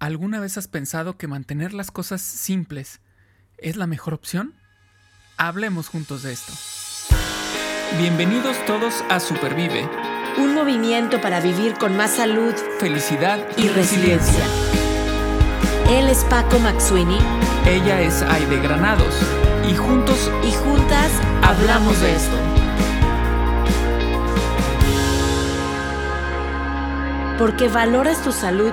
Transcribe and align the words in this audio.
¿Alguna 0.00 0.40
vez 0.40 0.56
has 0.56 0.66
pensado 0.66 1.18
que 1.18 1.28
mantener 1.28 1.74
las 1.74 1.90
cosas 1.90 2.22
simples 2.22 3.02
es 3.58 3.76
la 3.76 3.86
mejor 3.86 4.14
opción? 4.14 4.54
Hablemos 5.36 5.88
juntos 5.88 6.22
de 6.22 6.32
esto. 6.32 6.54
Bienvenidos 7.98 8.56
todos 8.64 9.04
a 9.10 9.20
Supervive. 9.20 9.86
Un 10.38 10.54
movimiento 10.54 11.20
para 11.20 11.40
vivir 11.40 11.74
con 11.74 11.98
más 11.98 12.12
salud, 12.12 12.54
felicidad 12.78 13.46
y, 13.58 13.68
resiliencia. 13.68 14.42
Él 15.90 16.08
es 16.08 16.24
Paco 16.24 16.58
Maxuini. 16.60 17.18
Ella 17.66 18.00
es 18.00 18.22
Aide 18.22 18.58
Granados. 18.58 19.14
Y 19.70 19.76
juntos 19.76 20.30
y 20.42 20.50
juntas 20.52 21.12
hablamos 21.42 22.00
de 22.00 22.16
esto. 22.16 22.36
Porque 27.36 27.68
valoras 27.68 28.24
tu 28.24 28.32
salud 28.32 28.72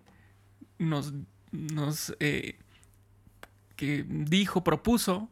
nos, 0.81 1.13
nos 1.51 2.15
eh, 2.19 2.57
que 3.75 4.05
dijo, 4.07 4.63
propuso, 4.63 5.29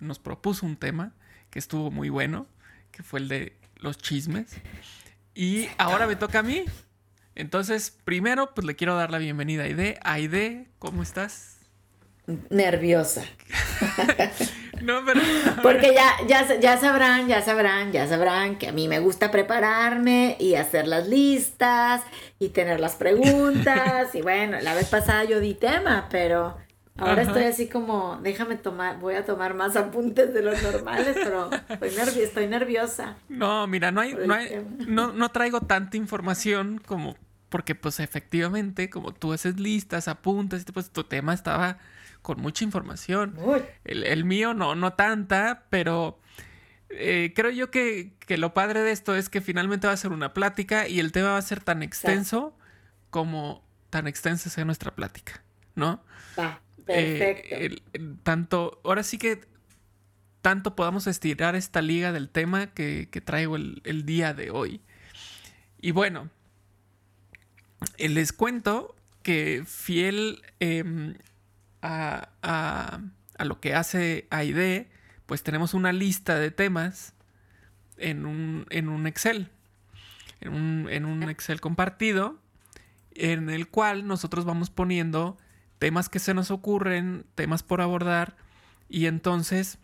nos 0.00 0.18
propuso 0.18 0.66
un 0.66 0.76
tema 0.76 1.14
que 1.50 1.58
estuvo 1.58 1.90
muy 1.90 2.08
bueno, 2.08 2.46
que 2.90 3.02
fue 3.02 3.20
el 3.20 3.28
de 3.28 3.56
los 3.76 3.98
chismes. 3.98 4.46
Y 5.34 5.68
ahora 5.78 6.06
me 6.06 6.16
toca 6.16 6.40
a 6.40 6.42
mí. 6.42 6.64
Entonces, 7.34 7.96
primero, 8.04 8.54
pues 8.54 8.66
le 8.66 8.74
quiero 8.74 8.96
dar 8.96 9.10
la 9.10 9.18
bienvenida 9.18 9.62
a 9.62 9.66
Aide. 9.66 9.98
Aide, 10.02 10.66
¿cómo 10.78 11.02
estás? 11.02 11.58
nerviosa. 12.50 13.24
no, 14.82 15.04
pero... 15.04 15.20
Porque 15.62 15.94
ya, 15.94 16.16
ya, 16.26 16.58
ya 16.58 16.76
sabrán, 16.76 17.28
ya 17.28 17.42
sabrán, 17.42 17.92
ya 17.92 18.06
sabrán 18.06 18.56
que 18.56 18.68
a 18.68 18.72
mí 18.72 18.88
me 18.88 18.98
gusta 18.98 19.30
prepararme 19.30 20.36
y 20.38 20.54
hacer 20.54 20.86
las 20.86 21.08
listas 21.08 22.02
y 22.38 22.50
tener 22.50 22.80
las 22.80 22.96
preguntas. 22.96 24.14
y 24.14 24.22
bueno, 24.22 24.60
la 24.60 24.74
vez 24.74 24.88
pasada 24.88 25.24
yo 25.24 25.40
di 25.40 25.54
tema, 25.54 26.08
pero 26.10 26.56
ahora 26.96 27.22
estoy 27.22 27.44
así 27.44 27.68
como, 27.68 28.18
déjame 28.22 28.56
tomar, 28.56 28.98
voy 28.98 29.14
a 29.14 29.24
tomar 29.24 29.54
más 29.54 29.76
apuntes 29.76 30.34
de 30.34 30.42
los 30.42 30.62
normales, 30.62 31.16
pero 31.22 31.50
estoy, 31.80 32.22
estoy 32.22 32.46
nerviosa. 32.46 33.16
No, 33.28 33.66
mira, 33.66 33.90
no 33.90 34.00
hay, 34.00 34.14
no, 34.14 34.34
hay 34.34 34.66
no, 34.86 35.12
no 35.12 35.28
traigo 35.30 35.60
tanta 35.60 35.96
información 35.96 36.80
como 36.84 37.16
porque 37.48 37.74
pues 37.74 38.00
efectivamente, 38.00 38.90
como 38.90 39.12
tú 39.12 39.32
haces 39.32 39.58
listas, 39.58 40.08
apuntes, 40.08 40.64
pues 40.72 40.90
tu 40.90 41.04
tema 41.04 41.32
estaba 41.32 41.78
con 42.22 42.40
mucha 42.40 42.64
información. 42.64 43.36
El, 43.84 44.24
mío 44.24 44.54
no, 44.54 44.74
no 44.74 44.92
tanta, 44.94 45.64
pero 45.70 46.20
eh, 46.90 47.32
creo 47.34 47.50
yo 47.50 47.70
que, 47.70 48.12
lo 48.28 48.54
padre 48.54 48.82
de 48.82 48.92
esto 48.92 49.16
es 49.16 49.28
que 49.28 49.40
finalmente 49.40 49.86
va 49.86 49.92
a 49.92 49.96
ser 49.96 50.12
una 50.12 50.32
plática 50.32 50.88
y 50.88 51.00
el 51.00 51.12
tema 51.12 51.32
va 51.32 51.38
a 51.38 51.42
ser 51.42 51.62
tan 51.62 51.82
extenso 51.82 52.56
como 53.10 53.66
tan 53.90 54.06
extensa 54.06 54.50
sea 54.50 54.64
nuestra 54.64 54.94
plática, 54.94 55.42
¿no? 55.74 56.02
perfecto. 56.84 57.82
tanto, 58.22 58.80
ahora 58.84 59.02
sí 59.02 59.18
que 59.18 59.46
tanto 60.40 60.74
podamos 60.76 61.06
estirar 61.06 61.56
esta 61.56 61.82
liga 61.82 62.12
del 62.12 62.28
tema 62.28 62.68
que, 62.68 63.06
traigo 63.24 63.56
el, 63.56 64.02
día 64.06 64.34
de 64.34 64.50
hoy. 64.50 64.80
Y 65.80 65.90
bueno, 65.90 66.30
les 67.98 68.32
cuento 68.32 68.94
que 69.22 69.64
fiel 69.66 70.42
em, 70.60 71.14
a, 71.82 73.00
lo 73.38 73.60
que 73.60 73.74
hace 73.74 74.26
AID, 74.30 74.86
pues 75.26 75.42
tenemos 75.42 75.74
una 75.74 75.92
lista 75.92 76.38
de 76.38 76.50
temas 76.50 77.14
en 77.96 78.26
un, 78.26 78.66
en 78.70 78.88
un 78.88 79.06
Excel, 79.06 79.50
en 80.40 80.54
un, 80.54 80.88
en 80.90 81.04
un 81.04 81.28
Excel 81.28 81.60
compartido, 81.60 82.38
en 83.14 83.50
el 83.50 83.68
cual 83.68 84.06
nosotros 84.06 84.44
vamos 84.44 84.70
poniendo 84.70 85.36
temas 85.78 86.08
que 86.08 86.18
se 86.18 86.34
nos 86.34 86.50
ocurren, 86.50 87.24
temas 87.34 87.62
por 87.62 87.80
abordar, 87.80 88.36
y 88.88 89.06
entonces, 89.06 89.78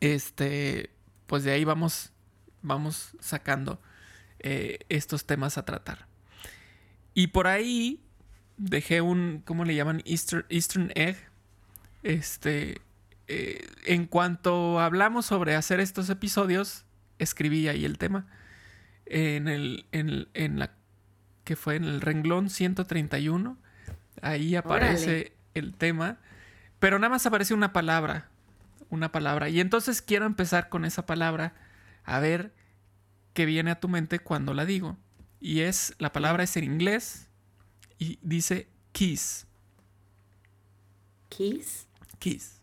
este, 0.00 0.90
pues 1.26 1.44
de 1.44 1.52
ahí 1.52 1.64
vamos, 1.64 2.12
vamos 2.62 3.16
sacando 3.20 3.80
eh, 4.40 4.80
estos 4.88 5.24
temas 5.26 5.58
a 5.58 5.64
tratar. 5.64 6.06
Y 7.14 7.28
por 7.28 7.46
ahí 7.46 8.00
dejé 8.58 9.00
un, 9.00 9.42
¿cómo 9.44 9.64
le 9.64 9.74
llaman? 9.74 10.02
Eastern, 10.04 10.92
Egg. 10.94 11.16
Este, 12.02 12.80
eh, 13.28 13.66
en 13.86 14.06
cuanto 14.06 14.80
hablamos 14.80 15.26
sobre 15.26 15.54
hacer 15.54 15.80
estos 15.80 16.10
episodios, 16.10 16.84
escribí 17.18 17.68
ahí 17.68 17.84
el 17.84 17.98
tema. 17.98 18.26
En 19.06 19.48
el, 19.48 19.86
en, 19.92 20.58
la, 20.58 20.72
que 21.44 21.56
fue 21.56 21.76
en 21.76 21.84
el 21.84 22.02
renglón 22.02 22.50
131, 22.50 23.56
ahí 24.20 24.54
aparece 24.54 25.32
el 25.54 25.74
tema, 25.74 26.18
pero 26.78 26.98
nada 26.98 27.10
más 27.10 27.24
aparece 27.24 27.54
una 27.54 27.72
palabra, 27.72 28.28
una 28.90 29.10
palabra. 29.10 29.48
Y 29.48 29.60
entonces 29.60 30.02
quiero 30.02 30.26
empezar 30.26 30.68
con 30.68 30.84
esa 30.84 31.06
palabra, 31.06 31.54
a 32.04 32.20
ver 32.20 32.52
qué 33.32 33.46
viene 33.46 33.70
a 33.70 33.80
tu 33.80 33.88
mente 33.88 34.18
cuando 34.18 34.52
la 34.52 34.66
digo. 34.66 34.98
Y 35.40 35.60
es, 35.60 35.94
la 35.98 36.12
palabra 36.12 36.42
es 36.42 36.56
en 36.58 36.64
inglés, 36.64 37.27
y 37.98 38.18
dice 38.22 38.68
Kiss. 38.92 39.46
Kiss. 41.28 41.86
Kiss. 42.18 42.60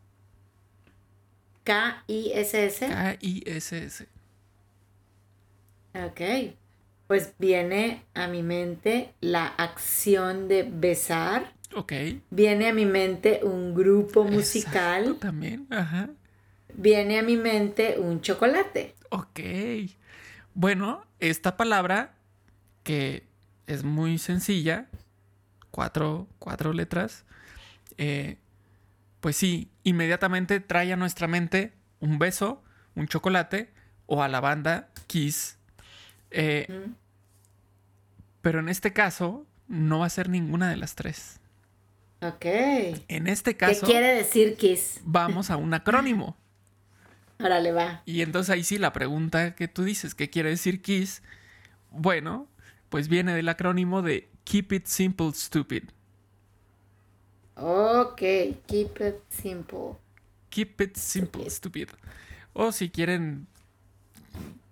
K-I-S-S. 1.63 2.87
K-I-S-S. 2.87 4.07
Ok. 5.93 6.21
Pues 7.07 7.33
viene 7.39 8.03
a 8.13 8.27
mi 8.27 8.43
mente 8.43 9.13
la 9.21 9.47
acción 9.47 10.47
de 10.47 10.63
besar. 10.63 11.53
Ok. 11.75 11.93
Viene 12.29 12.69
a 12.69 12.73
mi 12.73 12.85
mente 12.85 13.41
un 13.43 13.73
grupo 13.73 14.23
musical. 14.23 15.17
también, 15.19 15.67
ajá. 15.69 16.09
Viene 16.73 17.19
a 17.19 17.23
mi 17.23 17.37
mente 17.37 17.95
un 17.99 18.21
chocolate. 18.21 18.95
Ok. 19.09 19.39
Bueno, 20.53 21.05
esta 21.19 21.57
palabra 21.57 22.15
que 22.83 23.23
es 23.67 23.83
muy 23.83 24.17
sencilla, 24.17 24.87
cuatro, 25.75 26.29
cuatro 26.39 26.71
letras, 26.71 27.25
eh, 27.97 28.37
pues 29.19 29.35
sí, 29.35 29.69
inmediatamente 29.83 30.61
trae 30.61 30.93
a 30.93 30.95
nuestra 30.95 31.27
mente 31.27 31.73
un 31.99 32.17
beso, 32.17 32.63
un 32.95 33.09
chocolate 33.09 33.73
o 34.05 34.23
a 34.23 34.29
la 34.29 34.39
banda 34.39 34.87
Kiss. 35.07 35.57
Eh, 36.31 36.87
pero 38.39 38.59
en 38.59 38.69
este 38.69 38.93
caso 38.93 39.45
no 39.67 39.99
va 39.99 40.05
a 40.05 40.09
ser 40.09 40.29
ninguna 40.29 40.69
de 40.69 40.77
las 40.77 40.95
tres. 40.95 41.41
Ok. 42.21 42.45
En 43.09 43.27
este 43.27 43.57
caso. 43.57 43.85
¿Qué 43.85 43.91
quiere 43.91 44.15
decir 44.15 44.55
Kiss? 44.55 45.01
Vamos 45.03 45.49
a 45.49 45.57
un 45.57 45.73
acrónimo. 45.73 46.37
Órale, 47.39 47.73
va. 47.73 48.01
Y 48.05 48.21
entonces 48.21 48.49
ahí 48.49 48.63
sí 48.63 48.77
la 48.77 48.93
pregunta 48.93 49.55
que 49.55 49.67
tú 49.67 49.83
dices, 49.83 50.15
¿qué 50.15 50.29
quiere 50.29 50.51
decir 50.51 50.81
Kiss? 50.81 51.21
Bueno, 51.91 52.47
pues 52.87 53.09
viene 53.09 53.33
del 53.33 53.49
acrónimo 53.49 54.01
de 54.01 54.29
Keep 54.45 54.71
It 54.71 54.87
Simple 54.87 55.33
Stupid. 55.33 55.91
Ok, 57.55 58.21
keep 58.67 58.99
it 58.99 59.21
simple. 59.29 59.97
Keep 60.49 60.81
it 60.81 60.97
simple, 60.97 61.49
stupid. 61.49 61.89
O 62.53 62.71
si 62.71 62.89
quieren, 62.89 63.47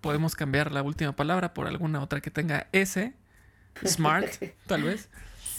podemos 0.00 0.34
cambiar 0.34 0.70
la 0.70 0.82
última 0.82 1.16
palabra 1.16 1.54
por 1.54 1.66
alguna 1.66 2.02
otra 2.02 2.20
que 2.20 2.30
tenga 2.30 2.66
S. 2.72 3.12
Smart, 3.86 4.26
tal 4.66 4.82
vez. 4.82 5.08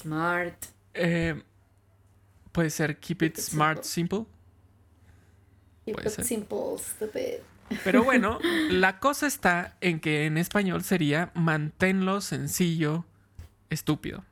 Smart. 0.02 0.56
Eh, 0.94 1.42
puede 2.52 2.70
ser 2.70 3.00
keep 3.00 3.24
it, 3.24 3.38
smart, 3.38 3.84
simple. 3.84 4.26
Keep 5.86 6.00
it 6.06 6.24
simple, 6.24 6.78
stupid. 6.78 7.42
Pero 7.84 8.04
bueno, 8.04 8.40
la 8.70 9.00
cosa 9.00 9.26
está 9.26 9.78
en 9.82 10.00
que 10.00 10.26
en 10.28 10.38
español 10.38 10.84
sería 10.84 11.32
manténlo 11.34 12.22
sencillo, 12.22 13.06
estúpido. 13.70 14.24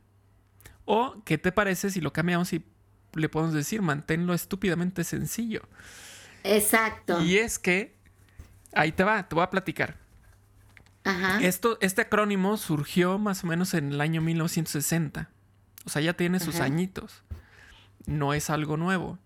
O, 0.85 1.21
¿qué 1.25 1.37
te 1.37 1.51
parece 1.51 1.89
si 1.89 2.01
lo 2.01 2.11
cambiamos 2.13 2.53
y 2.53 2.65
le 3.13 3.29
podemos 3.29 3.53
decir 3.53 3.81
manténlo 3.81 4.33
estúpidamente 4.33 5.03
sencillo? 5.03 5.61
Exacto. 6.43 7.21
Y 7.21 7.37
es 7.37 7.59
que, 7.59 7.95
ahí 8.73 8.91
te 8.91 9.03
va, 9.03 9.27
te 9.27 9.35
voy 9.35 9.43
a 9.43 9.49
platicar. 9.49 9.97
Ajá. 11.05 11.41
Esto, 11.41 11.77
este 11.81 12.01
acrónimo 12.01 12.57
surgió 12.57 13.17
más 13.17 13.43
o 13.43 13.47
menos 13.47 13.73
en 13.73 13.91
el 13.91 14.01
año 14.01 14.21
1960. 14.21 15.29
O 15.85 15.89
sea, 15.89 16.01
ya 16.01 16.13
tiene 16.13 16.39
sus 16.39 16.59
añitos. 16.59 17.23
No 18.05 18.33
es 18.33 18.49
algo 18.49 18.77
nuevo. 18.77 19.19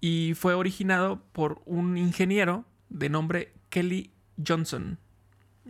Y 0.00 0.32
fue 0.34 0.54
originado 0.54 1.22
por 1.32 1.62
un 1.66 1.98
ingeniero 1.98 2.64
de 2.88 3.10
nombre 3.10 3.52
Kelly 3.68 4.12
Johnson. 4.46 4.98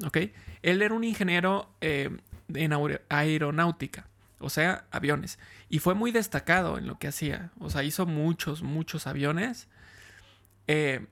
¿Ok? 0.04 0.18
Él 0.62 0.82
era 0.82 0.94
un 0.94 1.02
ingeniero 1.02 1.74
eh, 1.80 2.16
en 2.54 2.72
aeronáutica, 3.08 4.08
o 4.38 4.50
sea, 4.50 4.84
aviones. 4.90 5.38
Y 5.68 5.78
fue 5.78 5.94
muy 5.94 6.12
destacado 6.12 6.78
en 6.78 6.86
lo 6.86 6.98
que 6.98 7.08
hacía. 7.08 7.50
O 7.58 7.70
sea, 7.70 7.82
hizo 7.82 8.06
muchos, 8.06 8.62
muchos 8.62 9.06
aviones. 9.06 9.68
Eh, 10.66 11.06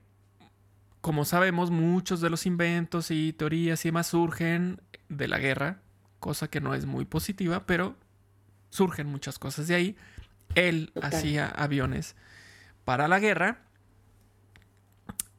como 1.01 1.25
sabemos, 1.25 1.71
muchos 1.71 2.21
de 2.21 2.29
los 2.29 2.45
inventos 2.45 3.11
y 3.11 3.33
teorías 3.33 3.85
y 3.85 3.89
demás 3.89 4.07
surgen 4.07 4.81
de 5.07 5.27
la 5.27 5.39
guerra, 5.39 5.79
cosa 6.19 6.49
que 6.49 6.61
no 6.61 6.73
es 6.73 6.85
muy 6.85 7.05
positiva, 7.05 7.65
pero 7.65 7.95
surgen 8.69 9.07
muchas 9.07 9.39
cosas 9.39 9.67
de 9.67 9.75
ahí. 9.75 9.97
Él 10.55 10.91
hacía 11.01 11.47
aviones 11.47 12.15
para 12.83 13.07
la 13.07 13.19
guerra 13.19 13.61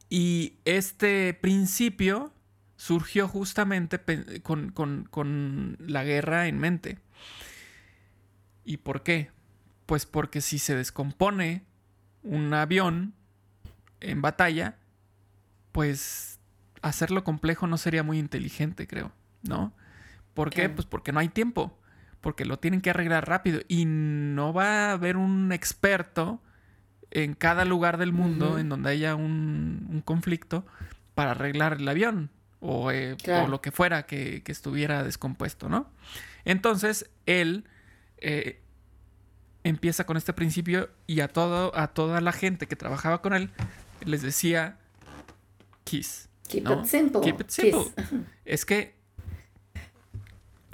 y 0.08 0.54
este 0.64 1.34
principio 1.34 2.32
surgió 2.80 3.28
justamente 3.28 4.00
con, 4.42 4.70
con 4.72 5.76
la 5.78 6.02
guerra 6.02 6.48
en 6.48 6.58
mente. 6.58 6.98
¿Y 8.64 8.78
por 8.78 9.02
qué? 9.02 9.30
Pues 9.84 10.06
porque 10.06 10.40
si 10.40 10.58
se 10.58 10.74
descompone 10.74 11.66
un 12.22 12.54
avión 12.54 13.12
en 14.00 14.22
batalla, 14.22 14.78
pues 15.72 16.40
hacerlo 16.80 17.22
complejo 17.22 17.66
no 17.66 17.76
sería 17.76 18.02
muy 18.02 18.18
inteligente, 18.18 18.86
creo, 18.86 19.12
¿no? 19.42 19.74
¿Por 20.32 20.48
qué? 20.48 20.70
Pues 20.70 20.86
porque 20.86 21.12
no 21.12 21.20
hay 21.20 21.28
tiempo, 21.28 21.78
porque 22.22 22.46
lo 22.46 22.58
tienen 22.58 22.80
que 22.80 22.88
arreglar 22.88 23.28
rápido 23.28 23.60
y 23.68 23.84
no 23.84 24.54
va 24.54 24.86
a 24.86 24.92
haber 24.92 25.18
un 25.18 25.52
experto 25.52 26.40
en 27.10 27.34
cada 27.34 27.66
lugar 27.66 27.98
del 27.98 28.12
mundo 28.12 28.58
en 28.58 28.70
donde 28.70 28.88
haya 28.88 29.16
un, 29.16 30.02
conflicto 30.06 30.64
para 31.14 31.32
arreglar 31.32 31.74
el 31.74 31.86
avión 31.86 32.30
o, 32.60 32.90
eh, 32.90 33.16
lo 33.48 33.60
que 33.60 33.72
fuera 33.72 34.04
que, 34.04 34.42
estuviera 34.46 35.02
descompuesto, 35.02 35.68
¿no? 35.68 35.90
Entonces, 36.44 37.10
él 37.26 37.64
eh, 38.18 38.60
empieza 39.64 40.04
con 40.04 40.16
este 40.16 40.32
principio 40.32 40.90
y 41.06 41.20
a, 41.20 41.28
todo, 41.28 41.76
a 41.76 41.88
toda 41.88 42.20
la 42.20 42.32
gente 42.32 42.66
que 42.66 42.76
trabajaba 42.76 43.22
con 43.22 43.34
él 43.34 43.50
les 44.04 44.22
decía, 44.22 44.78
kiss. 45.84 46.28
Keep 46.48 46.70
it 46.70 46.84
simple. 46.84 47.20
Keep 47.20 47.40
it 47.40 47.50
simple. 47.50 47.84
Es 48.44 48.64
que 48.64 48.94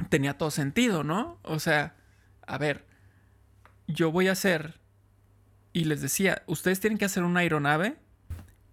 tenía 0.08 0.38
todo 0.38 0.50
sentido, 0.50 1.04
¿no? 1.04 1.38
O 1.42 1.58
sea, 1.58 1.96
a 2.46 2.58
ver, 2.58 2.86
yo 3.86 4.10
voy 4.10 4.28
a 4.28 4.32
hacer, 4.32 4.80
y 5.72 5.84
les 5.84 6.00
decía, 6.00 6.42
ustedes 6.46 6.80
tienen 6.80 6.98
que 6.98 7.04
hacer 7.04 7.22
una 7.22 7.40
aeronave 7.40 7.96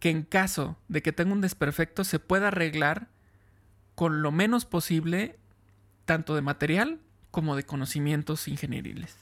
que 0.04 0.10
en 0.10 0.24
caso 0.24 0.76
de 0.90 1.02
que 1.02 1.14
tenga 1.14 1.32
un 1.32 1.40
desperfecto 1.40 2.04
se 2.04 2.20
pueda 2.20 2.50
arreglar 2.50 3.08
con 3.96 4.22
lo 4.22 4.34
menos 4.34 4.66
posible, 4.66 5.40
tanto 6.04 6.36
de 6.36 6.42
material 6.42 7.00
como 7.32 7.56
de 7.56 7.64
conocimientos 7.64 8.50
ingenieriles. 8.50 9.16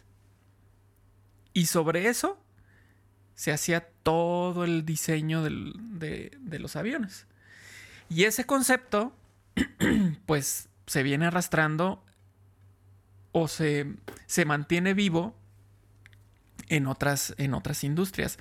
Y 1.54 1.68
sobre 1.68 2.08
eso 2.08 2.44
se 3.36 3.52
hacía 3.52 3.90
todo 4.02 4.64
el 4.64 4.84
diseño 4.84 5.44
de, 5.44 6.32
de 6.40 6.58
los 6.58 6.76
aviones. 6.76 7.28
Y 8.10 8.24
ese 8.24 8.48
concepto, 8.48 9.16
pues, 10.26 10.68
se 10.88 11.04
viene 11.04 11.28
arrastrando 11.28 12.04
o 13.34 13.48
se, 13.48 13.86
se 14.26 14.46
mantiene 14.46 14.96
vivo 14.96 15.36
en 16.70 16.88
otras, 16.88 17.36
en 17.38 17.54
otras 17.54 17.84
industrias, 17.84 18.40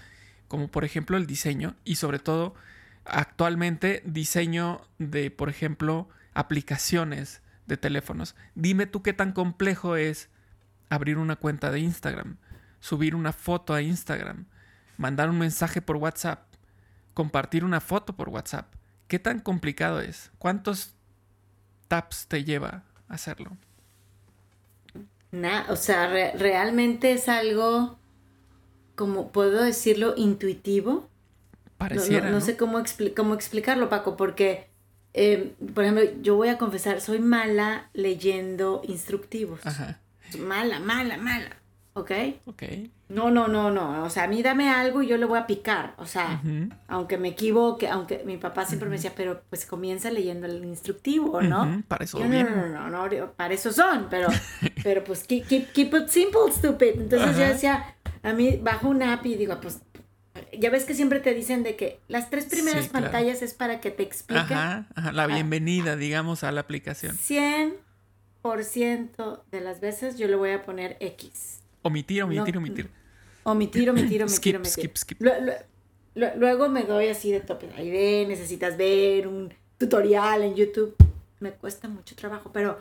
como 0.51 0.67
por 0.67 0.85
ejemplo 0.85 1.17
el 1.17 1.29
diseño 1.29 1.77
y 1.85 1.95
sobre 1.95 2.19
todo 2.19 2.57
actualmente 3.05 4.03
diseño 4.05 4.81
de, 4.99 5.31
por 5.31 5.49
ejemplo, 5.49 6.09
aplicaciones 6.35 7.41
de 7.69 7.77
teléfonos. 7.77 8.35
Dime 8.57 8.87
tú 8.87 9.01
qué 9.01 9.13
tan 9.13 9.31
complejo 9.31 9.95
es 9.95 10.29
abrir 10.89 11.19
una 11.19 11.37
cuenta 11.37 11.71
de 11.71 11.79
Instagram, 11.79 12.37
subir 12.81 13.15
una 13.15 13.33
foto 13.33 13.75
a 13.75 13.81
Instagram, 13.81 14.47
mandar 14.97 15.31
un 15.31 15.39
mensaje 15.39 15.81
por 15.81 15.99
WhatsApp, 15.99 16.53
compartir 17.15 17.65
una 17.65 17.81
foto 17.81 18.17
por 18.17 18.29
WhatsApp. 18.29 18.75
¿Qué 19.07 19.21
tan 19.21 19.39
complicado 19.39 20.01
es? 20.01 20.33
¿Cuántos 20.39 20.97
taps 21.87 22.27
te 22.27 22.43
lleva 22.43 22.83
hacerlo? 23.09 23.57
o 25.69 25.77
sea, 25.77 26.09
realmente 26.35 27.13
es 27.13 27.29
algo, 27.29 28.00
como 29.01 29.33
puedo 29.33 29.63
decirlo, 29.63 30.13
intuitivo. 30.15 31.09
Pareciera. 31.79 32.29
No, 32.29 32.43
sé 32.43 32.59
cómo, 32.59 32.83
cómo 33.17 33.33
explicarlo, 33.33 33.89
Paco, 33.89 34.15
porque, 34.15 34.67
em, 35.15 35.53
por 35.73 35.85
ejemplo, 35.85 36.05
yo 36.21 36.37
voy 36.37 36.49
a 36.49 36.59
confesar, 36.59 37.01
soy 37.01 37.19
mala 37.19 37.89
leyendo 37.95 38.83
instructivos. 38.87 39.65
Ajá. 39.65 40.01
Mala, 40.39 40.81
mala, 40.81 41.17
mala. 41.17 41.57
¿Ok? 41.95 42.11
Ok. 42.45 42.63
No, 43.09 43.31
no, 43.31 43.49
no, 43.49 43.71
no. 43.71 44.05
O 44.05 44.11
sea, 44.11 44.25
a 44.25 44.27
mí 44.29 44.43
dame 44.43 44.69
algo 44.69 45.03
y 45.03 45.09
yo 45.09 45.17
le 45.17 45.25
voy 45.25 45.39
a 45.39 45.47
picar. 45.47 45.95
O 45.97 46.05
sea, 46.05 46.43
aunque 46.87 47.17
me 47.17 47.29
equivoque, 47.29 47.89
aunque 47.89 48.23
mi 48.27 48.37
papá 48.37 48.67
siempre 48.67 48.91
me 48.91 48.97
decía, 48.97 49.13
pero 49.17 49.43
pues 49.49 49.65
comienza 49.65 50.11
leyendo 50.11 50.47
el 50.47 50.63
instructivo, 50.63 51.41
¿no? 51.41 51.83
Para 51.89 52.05
eso 52.05 52.19
no, 52.19 52.29
no, 52.29 52.69
no, 52.69 52.91
no, 52.91 53.09
no, 53.09 53.33
para 53.33 53.55
eso 53.55 53.73
son, 53.73 54.09
pero, 54.11 54.29
pero 54.85 55.03
pues 55.03 55.25
keep, 55.25 55.47
keep, 55.47 55.95
it 55.95 56.09
simple, 56.09 56.53
stupid. 56.53 57.01
Entonces 57.01 57.37
yo 57.37 57.47
decía, 57.47 57.97
a 58.23 58.33
mí 58.33 58.59
bajo 58.63 58.89
una 58.89 59.15
app 59.15 59.27
y 59.27 59.35
digo, 59.37 59.61
pues 59.61 59.81
ya 60.59 60.71
ves 60.71 60.85
que 60.85 60.95
siempre 60.95 61.21
te 61.21 61.35
dicen 61.35 61.63
de 61.63 61.77
que 61.77 62.01
las 62.09 62.31
tres 62.31 62.47
primeras 62.47 62.89
pantallas 62.89 63.43
es 63.43 63.53
para 63.55 63.81
que 63.81 63.91
te 63.91 64.03
expliquen. 64.03 64.57
Ajá, 64.57 64.87
ajá, 64.95 65.13
la 65.13 65.27
bienvenida, 65.27 65.97
digamos, 65.97 66.43
a 66.45 66.53
la 66.53 66.63
aplicación. 66.63 67.15
100% 67.17 69.43
de 69.51 69.61
las 69.61 69.81
veces 69.81 70.17
yo 70.19 70.29
le 70.29 70.37
voy 70.37 70.51
a 70.51 70.63
poner 70.63 70.97
X. 71.01 71.61
Omitir, 71.83 72.23
omitir, 72.23 72.57
omitir. 72.57 72.89
Omitir, 73.43 73.91
omitir, 73.91 74.23
omitir, 74.23 74.37
skip, 74.37 74.55
omitir. 74.57 74.73
Skip, 74.73 74.97
skip. 74.97 75.21
luego 76.15 76.69
me 76.69 76.85
doy 76.85 77.09
así 77.09 77.33
de 77.33 77.41
tope. 77.41 77.69
Ahí 77.77 77.91
ve, 77.91 78.25
necesitas 78.29 78.77
ver 78.77 79.27
un 79.27 79.53
tutorial 79.79 80.43
en 80.43 80.55
YouTube. 80.55 80.95
Me 81.41 81.51
cuesta 81.53 81.89
mucho 81.89 82.15
trabajo, 82.15 82.51
pero, 82.53 82.79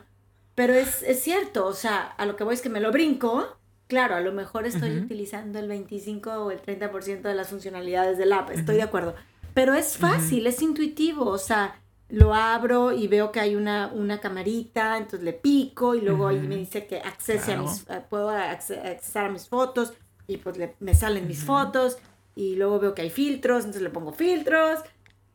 pero 0.53 0.73
es, 0.73 1.01
es 1.03 1.23
cierto. 1.23 1.65
O 1.65 1.73
sea, 1.73 2.01
a 2.01 2.25
lo 2.25 2.35
que 2.35 2.43
voy 2.43 2.55
es 2.55 2.61
que 2.61 2.67
me 2.69 2.81
lo 2.81 2.91
brinco. 2.91 3.57
Claro, 3.89 4.15
a 4.15 4.21
lo 4.21 4.31
mejor 4.31 4.67
estoy 4.67 4.95
utilizando 4.99 5.57
el 5.57 5.67
25 5.67 6.29
o 6.31 6.51
el 6.51 6.61
30% 6.61 7.21
de 7.23 7.33
las 7.33 7.49
funcionalidades 7.49 8.19
del 8.19 8.33
app. 8.33 8.51
Estoy 8.51 8.75
de 8.75 8.83
acuerdo. 8.83 9.15
Pero 9.55 9.73
es 9.73 9.97
fácil, 9.97 10.45
es 10.45 10.61
intuitivo. 10.61 11.25
O 11.25 11.39
sea, 11.39 11.81
lo 12.07 12.35
abro 12.35 12.91
y 12.91 13.07
veo 13.07 13.31
que 13.31 13.39
hay 13.39 13.55
una, 13.55 13.87
una 13.87 14.19
camarita, 14.19 14.95
entonces 14.95 15.23
le 15.23 15.33
pico 15.33 15.95
y 15.95 16.01
luego 16.01 16.27
ahí 16.27 16.39
me 16.39 16.55
dice 16.55 16.85
que 16.85 16.99
accese 16.99 17.53
a 17.53 17.61
mis, 17.61 17.87
puedo 18.11 18.29
accesar 18.29 19.25
a 19.25 19.29
mis 19.29 19.47
fotos 19.47 19.93
y 20.27 20.37
pues 20.37 20.57
me 20.79 20.93
salen 20.93 21.27
mis 21.27 21.43
fotos 21.43 21.97
y 22.35 22.57
luego 22.57 22.79
veo 22.79 22.93
que 22.93 23.01
hay 23.01 23.09
filtros, 23.09 23.59
entonces 23.59 23.81
le 23.81 23.89
pongo 23.89 24.13
filtros 24.13 24.81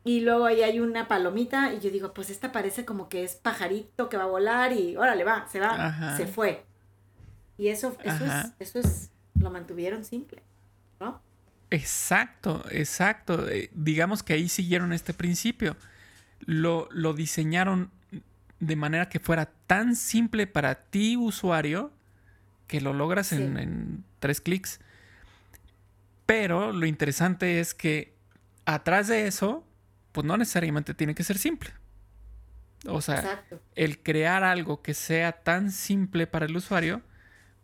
y 0.05 0.21
luego 0.21 0.45
ahí 0.45 0.61
hay 0.63 0.79
una 0.79 1.09
palomita 1.09 1.73
y 1.73 1.81
yo 1.81 1.91
digo, 1.91 2.13
pues 2.13 2.29
esta 2.29 2.53
parece 2.53 2.85
como 2.85 3.09
que 3.09 3.25
es 3.25 3.35
pajarito 3.35 4.07
que 4.07 4.15
va 4.15 4.23
a 4.23 4.27
volar 4.27 4.71
y 4.71 4.95
órale, 4.95 5.25
va, 5.25 5.45
se 5.49 5.59
va, 5.59 6.15
se 6.15 6.25
fue. 6.25 6.63
Y 7.57 7.69
eso, 7.69 7.97
eso 8.03 8.25
es, 8.25 8.53
eso 8.59 8.79
es, 8.79 9.09
lo 9.39 9.49
mantuvieron 9.49 10.03
simple, 10.03 10.41
¿no? 10.99 11.21
Exacto, 11.71 12.63
exacto. 12.69 13.49
Eh, 13.49 13.69
digamos 13.73 14.23
que 14.23 14.33
ahí 14.33 14.49
siguieron 14.49 14.93
este 14.93 15.13
principio 15.13 15.75
lo, 16.45 17.13
diseñaron 17.13 17.91
de 18.59 18.75
manera 18.75 19.09
que 19.09 19.19
fuera 19.19 19.51
tan 19.67 19.95
simple 19.95 20.47
para 20.47 20.75
ti, 20.75 21.17
usuario, 21.17 21.91
que 22.67 22.81
lo 22.81 22.93
logras 22.93 23.31
en, 23.31 24.03
tres 24.19 24.41
clics. 24.41 24.79
Pero 26.25 26.71
lo 26.71 26.85
interesante 26.85 27.59
es 27.59 27.73
que 27.73 28.15
atrás 28.65 29.07
de 29.07 29.27
eso, 29.27 29.63
pues 30.11 30.25
no 30.25 30.37
necesariamente 30.37 30.93
tiene 30.93 31.13
que 31.13 31.23
ser 31.23 31.37
simple. 31.37 31.71
O 32.87 33.01
sea, 33.01 33.43
el 33.75 33.99
crear 34.01 34.43
algo 34.43 34.81
que 34.81 34.93
sea 34.93 35.31
tan 35.31 35.71
simple 35.71 36.27
para 36.27 36.45
el 36.45 36.55
usuario, 36.55 37.01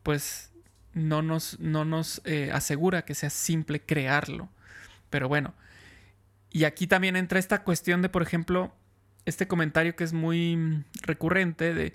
pues 0.03 0.51
no 0.93 1.21
nos, 1.21 1.59
no 1.59 1.85
nos 1.85 2.21
eh, 2.25 2.51
asegura 2.53 3.03
que 3.03 3.15
sea 3.15 3.29
simple 3.29 3.81
crearlo. 3.81 4.49
Pero 5.09 5.27
bueno, 5.27 5.53
y 6.51 6.65
aquí 6.65 6.87
también 6.87 7.15
entra 7.15 7.39
esta 7.39 7.63
cuestión 7.63 8.01
de, 8.01 8.09
por 8.09 8.21
ejemplo, 8.21 8.73
este 9.25 9.47
comentario 9.47 9.95
que 9.95 10.03
es 10.03 10.13
muy 10.13 10.83
recurrente 11.01 11.73
de, 11.73 11.93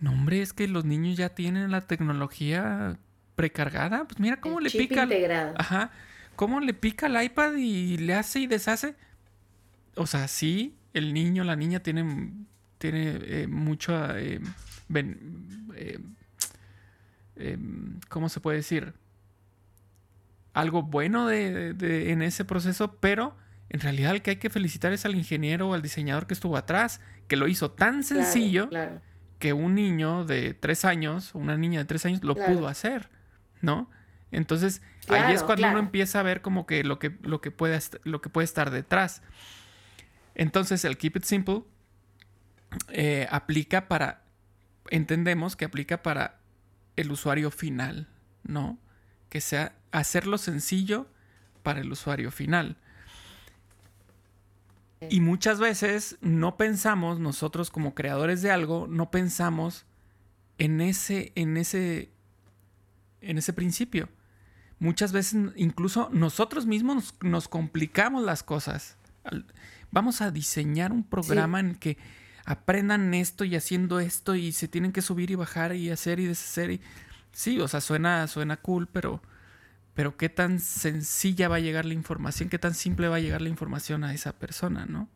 no 0.00 0.12
hombre, 0.12 0.42
es 0.42 0.52
que 0.52 0.68
los 0.68 0.84
niños 0.84 1.16
ya 1.16 1.30
tienen 1.30 1.70
la 1.70 1.82
tecnología 1.82 2.98
precargada. 3.34 4.04
Pues 4.04 4.20
mira 4.20 4.40
cómo 4.40 4.60
le 4.60 4.70
pica. 4.70 5.04
Integrado. 5.04 5.54
Ajá. 5.56 5.90
Cómo 6.36 6.60
le 6.60 6.74
pica 6.74 7.06
el 7.06 7.22
iPad 7.22 7.54
y 7.56 7.96
le 7.98 8.14
hace 8.14 8.40
y 8.40 8.46
deshace. 8.46 8.94
O 9.94 10.06
sea, 10.06 10.28
sí, 10.28 10.76
el 10.92 11.14
niño, 11.14 11.44
la 11.44 11.56
niña 11.56 11.80
tiene, 11.80 12.32
tiene 12.78 13.18
eh, 13.22 13.46
mucho... 13.48 13.94
Eh, 14.16 14.40
eh, 14.94 15.98
em, 17.36 18.00
¿cómo 18.08 18.28
se 18.28 18.40
puede 18.40 18.58
decir? 18.58 18.94
Algo 20.52 20.82
bueno 20.82 21.26
de, 21.26 22.10
en 22.10 22.22
ese 22.22 22.44
proceso, 22.44 22.96
pero 23.00 23.36
en 23.68 23.80
realidad 23.80 24.12
el 24.12 24.22
que 24.22 24.30
hay 24.30 24.36
que 24.36 24.50
felicitar 24.50 24.92
es 24.92 25.04
al 25.04 25.14
ingeniero 25.14 25.68
o 25.68 25.74
al 25.74 25.82
diseñador 25.82 26.26
que 26.26 26.34
estuvo 26.34 26.56
atrás, 26.56 27.00
que 27.28 27.36
lo 27.36 27.48
hizo 27.48 27.70
tan 27.70 28.04
sencillo 28.04 28.70
que 29.38 29.52
un 29.52 29.74
niño 29.74 30.24
de 30.24 30.54
tres 30.54 30.84
años, 30.84 31.34
una 31.34 31.56
niña 31.56 31.80
de 31.80 31.84
tres 31.84 32.06
años, 32.06 32.22
lo 32.24 32.34
pudo 32.34 32.68
hacer, 32.68 33.10
¿no? 33.60 33.90
Entonces, 34.30 34.82
ahí 35.08 35.34
es 35.34 35.42
cuando 35.42 35.68
uno 35.68 35.78
empieza 35.78 36.20
a 36.20 36.22
ver 36.22 36.40
como 36.42 36.66
que 36.66 36.84
lo 36.84 36.98
que, 36.98 37.16
lo 37.22 37.40
que, 37.40 37.50
puede, 37.50 37.78
lo 38.04 38.20
que 38.20 38.28
puede 38.28 38.44
estar 38.44 38.70
detrás. 38.70 39.22
Entonces, 40.34 40.84
el 40.84 40.98
Keep 40.98 41.16
It 41.16 41.24
Simple 41.24 41.62
eh, 42.88 43.26
aplica 43.30 43.88
para, 43.88 44.22
entendemos 44.90 45.56
que 45.56 45.64
aplica 45.64 46.02
para 46.02 46.38
el 46.96 47.12
usuario 47.12 47.50
final, 47.50 48.08
¿no? 48.42 48.78
Que 49.28 49.40
sea 49.40 49.76
hacerlo 49.92 50.38
sencillo 50.38 51.06
para 51.62 51.80
el 51.80 51.90
usuario 51.90 52.30
final. 52.30 52.76
Y 55.10 55.20
muchas 55.20 55.60
veces 55.60 56.16
no 56.20 56.56
pensamos, 56.56 57.20
nosotros 57.20 57.70
como 57.70 57.94
creadores 57.94 58.40
de 58.42 58.50
algo, 58.50 58.86
no 58.88 59.10
pensamos 59.10 59.84
en 60.58 60.80
ese, 60.80 61.32
en 61.34 61.56
ese, 61.56 62.10
en 63.20 63.38
ese 63.38 63.52
principio. 63.52 64.08
Muchas 64.78 65.12
veces 65.12 65.52
incluso 65.56 66.08
nosotros 66.12 66.66
mismos 66.66 67.14
nos, 67.20 67.48
complicamos 67.48 68.24
las 68.24 68.42
cosas. 68.42 68.96
Vamos 69.90 70.20
a 70.20 70.30
diseñar 70.30 70.92
un 70.92 71.04
programa 71.04 71.60
en 71.60 71.74
que 71.74 71.98
aprendan 72.46 73.12
esto 73.12 73.44
y 73.44 73.56
haciendo 73.56 74.00
esto 74.00 74.34
y 74.34 74.52
se 74.52 74.68
tienen 74.68 74.92
que 74.92 75.02
subir 75.02 75.30
y 75.30 75.34
bajar 75.34 75.74
y 75.74 75.90
hacer 75.90 76.20
y 76.20 76.26
deshacer. 76.26 76.70
Y... 76.70 76.80
Sí, 77.32 77.60
o 77.60 77.68
sea, 77.68 77.82
suena, 77.82 78.26
suena 78.28 78.56
cool, 78.56 78.86
pero 78.86 79.20
pero 79.96 80.18
qué 80.18 80.28
tan 80.28 80.60
sencilla 80.60 81.48
va 81.48 81.56
a 81.56 81.60
llegar 81.60 81.86
la 81.86 81.94
información, 81.94 82.50
qué 82.50 82.58
tan 82.58 82.74
simple 82.74 83.08
va 83.08 83.16
a 83.16 83.20
llegar 83.20 83.40
la 83.40 83.48
información 83.48 84.04
a 84.04 84.12
esa 84.12 84.32
persona, 84.32 84.84
¿no? 84.84 85.08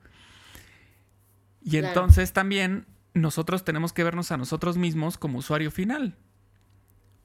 Y 1.63 1.77
entonces 1.77 2.33
también 2.33 2.87
nosotros 3.13 3.63
tenemos 3.63 3.93
que 3.93 4.05
vernos 4.05 4.33
a 4.33 4.39
nosotros 4.39 4.79
mismos 4.79 5.19
como 5.19 5.39
usuario 5.39 5.71
final. 5.71 6.17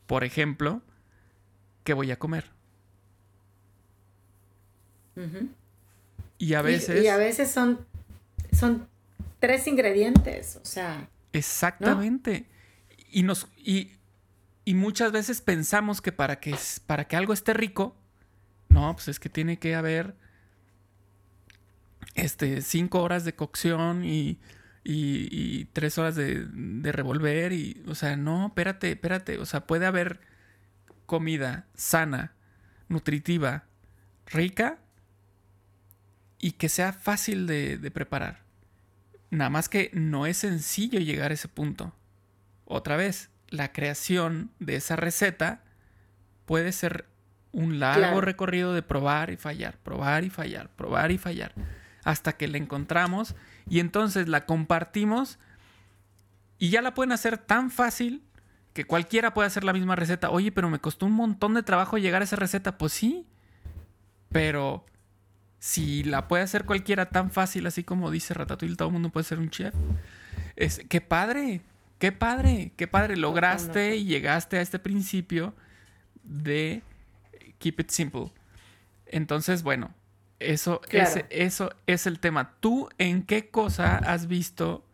Por 0.05 0.25
ejemplo, 0.25 0.81
¿qué 1.85 1.93
voy 1.93 2.11
a 2.11 2.19
comer? 2.19 2.51
Y 6.37 6.55
a 6.55 6.61
veces... 6.61 7.05
Y, 7.05 7.07
a 7.07 7.15
veces 7.15 7.49
son, 7.49 7.79
son 8.51 8.85
tres 9.45 9.67
ingredientes, 9.67 10.55
o 10.61 10.65
sea... 10.65 11.09
Exactamente. 11.33 12.45
Y, 13.11 13.23
nos, 13.23 13.47
y 13.57 13.91
y 14.65 14.73
muchas 14.73 15.11
veces 15.11 15.41
pensamos 15.41 16.01
que 16.01 16.11
para 16.11 16.39
que, 16.39 16.55
para 16.87 17.07
que 17.07 17.15
algo 17.15 17.33
esté 17.33 17.53
rico, 17.53 17.95
no, 18.69 18.91
pues 18.95 19.07
es 19.07 19.19
que 19.19 19.29
tiene 19.29 19.59
que 19.59 19.75
haber 19.75 20.15
este, 22.15 22.61
cinco 22.61 23.03
horas 23.03 23.25
de 23.25 23.35
cocción 23.35 24.03
y, 24.03 24.39
y, 24.83 25.65
tres 25.65 25.99
horas 25.99 26.15
de, 26.15 26.45
de, 26.45 26.91
revolver. 26.91 27.53
Y, 27.53 27.83
o 27.87 27.93
sea, 27.93 28.17
no, 28.17 28.47
espérate, 28.47 28.91
espérate. 28.91 29.37
O 29.37 29.45
sea, 29.45 29.67
puede 29.67 29.85
haber 29.85 30.19
comida 31.05 31.67
sana, 31.75 32.33
nutritiva, 32.89 33.65
rica 34.25 34.79
y 36.39 36.53
que 36.53 36.69
sea 36.69 36.91
fácil 36.91 37.45
de, 37.45 37.77
de 37.77 37.91
preparar. 37.91 38.44
Nada 39.29 39.49
más 39.49 39.69
que 39.69 39.89
no 39.93 40.25
es 40.25 40.37
sencillo 40.37 40.99
llegar 40.99 41.31
a 41.31 41.33
ese 41.33 41.47
punto. 41.47 41.93
Otra 42.65 42.95
vez, 42.95 43.29
la 43.49 43.71
creación 43.71 44.51
de 44.59 44.75
esa 44.75 44.95
receta 44.95 45.63
puede 46.45 46.71
ser 46.71 47.05
un 47.51 47.79
largo 47.79 48.21
recorrido 48.21 48.73
de 48.73 48.81
probar 48.81 49.31
y 49.31 49.37
fallar, 49.37 49.77
probar 49.77 50.23
y 50.23 50.29
fallar, 50.29 50.69
probar 50.75 51.11
y 51.11 51.17
fallar, 51.17 51.53
hasta 52.03 52.33
que 52.33 52.47
la 52.47 52.57
encontramos 52.57 53.35
y 53.69 53.79
entonces 53.79 54.27
la 54.27 54.45
compartimos 54.45 55.39
y 56.57 56.69
ya 56.69 56.81
la 56.81 56.93
pueden 56.93 57.11
hacer 57.11 57.37
tan 57.37 57.71
fácil 57.71 58.23
que 58.73 58.85
cualquiera 58.85 59.33
puede 59.33 59.47
hacer 59.47 59.63
la 59.63 59.71
misma 59.71 59.95
receta. 59.95 60.29
Oye, 60.29 60.51
pero 60.51 60.69
me 60.69 60.79
costó 60.79 61.05
un 61.05 61.13
montón 61.13 61.53
de 61.53 61.63
trabajo 61.63 61.97
llegar 61.97 62.21
a 62.21 62.25
esa 62.25 62.35
receta. 62.35 62.77
Pues 62.77 62.91
sí, 62.91 63.25
pero 64.29 64.85
si 65.59 66.03
la 66.03 66.27
puede 66.27 66.43
hacer 66.43 66.65
cualquiera 66.65 67.09
tan 67.09 67.31
fácil, 67.31 67.65
así 67.67 67.83
como 67.83 68.11
dice 68.11 68.33
Ratatouille, 68.33 68.75
todo 68.75 68.89
el 68.89 68.93
mundo 68.93 69.09
puede 69.09 69.23
ser 69.23 69.39
un 69.39 69.49
chef. 69.49 69.73
Es, 70.55 70.81
¡Qué 70.89 71.01
padre! 71.01 71.61
Qué 71.99 72.11
padre, 72.11 72.73
qué 72.75 72.87
padre, 72.87 73.15
lograste 73.15 73.95
y 73.95 74.03
llegaste 74.03 74.57
a 74.57 74.61
este 74.61 74.79
principio 74.79 75.55
de 76.23 76.83
keep 77.57 77.79
it 77.79 77.89
simple. 77.89 78.31
Entonces, 79.05 79.63
bueno, 79.63 79.93
eso, 80.39 80.81
es, 80.89 81.23
eso 81.29 81.71
es 81.87 82.05
el 82.05 82.19
tema. 82.19 82.53
¿Tú 82.59 82.89
en 82.97 83.23
qué 83.23 83.49
cosa 83.49 83.97
has 83.97 84.27
visto 84.27 84.85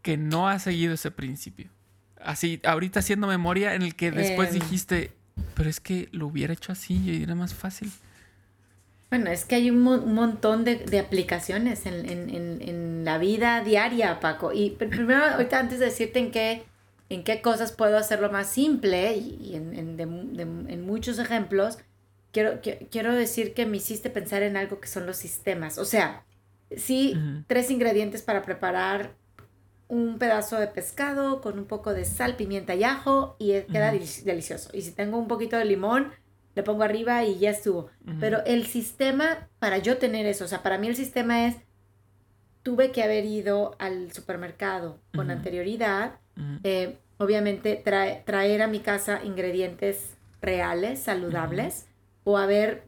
que 0.00 0.16
no 0.16 0.48
has 0.48 0.62
seguido 0.62 0.94
ese 0.94 1.10
principio? 1.10 1.68
Así, 2.16 2.60
ahorita 2.64 3.00
haciendo 3.00 3.26
memoria 3.26 3.74
en 3.74 3.82
el 3.82 3.94
que 3.94 4.10
después 4.10 4.48
em. 4.54 4.60
dijiste, 4.60 5.12
pero 5.54 5.68
es 5.68 5.78
que 5.78 6.08
lo 6.10 6.26
hubiera 6.26 6.54
hecho 6.54 6.72
así 6.72 6.96
y 6.96 7.22
era 7.22 7.34
más 7.34 7.52
fácil. 7.52 7.92
Bueno, 9.14 9.30
es 9.30 9.44
que 9.44 9.54
hay 9.54 9.70
un, 9.70 9.80
montón 9.80 10.64
de, 10.64 10.98
aplicaciones 10.98 11.86
en, 11.86 13.04
la 13.04 13.16
vida 13.18 13.62
diaria, 13.62 14.18
Paco. 14.18 14.52
Y 14.52 14.70
primero, 14.70 15.24
ahorita 15.24 15.60
antes 15.60 15.78
de 15.78 15.84
decirte 15.84 16.18
en 16.18 16.32
qué, 16.32 16.64
en 17.10 17.22
qué 17.22 17.40
cosas 17.40 17.70
puedo 17.70 17.96
hacerlo 17.96 18.32
más 18.32 18.48
simple 18.48 19.16
y, 19.16 19.54
en, 19.54 20.84
muchos 20.84 21.20
ejemplos, 21.20 21.78
quiero, 22.32 22.58
quiero 22.90 23.14
decir 23.14 23.54
que 23.54 23.66
me 23.66 23.76
hiciste 23.76 24.10
pensar 24.10 24.42
en 24.42 24.56
algo 24.56 24.80
que 24.80 24.88
son 24.88 25.06
los 25.06 25.16
sistemas. 25.16 25.78
O 25.78 25.84
sea, 25.84 26.24
sí, 26.76 27.16
tres 27.46 27.70
ingredientes 27.70 28.22
para 28.22 28.42
preparar 28.42 29.14
un 29.86 30.18
pedazo 30.18 30.58
de 30.58 30.66
pescado 30.66 31.40
con 31.40 31.60
un 31.60 31.66
poco 31.66 31.94
de 31.94 32.04
sal, 32.04 32.34
pimienta 32.34 32.74
y 32.74 32.82
ajo 32.82 33.36
y 33.38 33.52
queda 33.60 33.92
delicioso. 33.92 34.70
Y 34.72 34.82
si 34.82 34.90
tengo 34.90 35.18
un 35.18 35.28
poquito 35.28 35.56
de 35.56 35.66
limón, 35.66 36.10
le 36.54 36.62
pongo 36.62 36.82
arriba 36.82 37.24
y 37.24 37.38
ya 37.38 37.50
estuvo. 37.50 37.88
Pero 38.20 38.44
el 38.46 38.66
sistema, 38.66 39.48
para 39.58 39.78
yo 39.78 39.98
tener 39.98 40.26
eso, 40.26 40.44
o 40.44 40.48
sea, 40.48 40.62
para 40.62 40.78
mí 40.78 40.86
el 40.86 40.96
sistema 40.96 41.46
es, 41.46 41.56
tuve 42.62 42.92
que 42.92 43.02
haber 43.02 43.24
ido 43.24 43.76
al 43.78 44.12
supermercado 44.12 44.98
con 45.14 45.30
anterioridad, 45.30 46.14
eh, 46.62 46.98
obviamente 47.18 47.76
traer 47.76 48.62
a 48.62 48.66
mi 48.66 48.80
casa 48.80 49.20
ingredientes 49.24 50.16
reales, 50.40 51.00
saludables, 51.00 51.86
o 52.24 52.38
haber, 52.38 52.84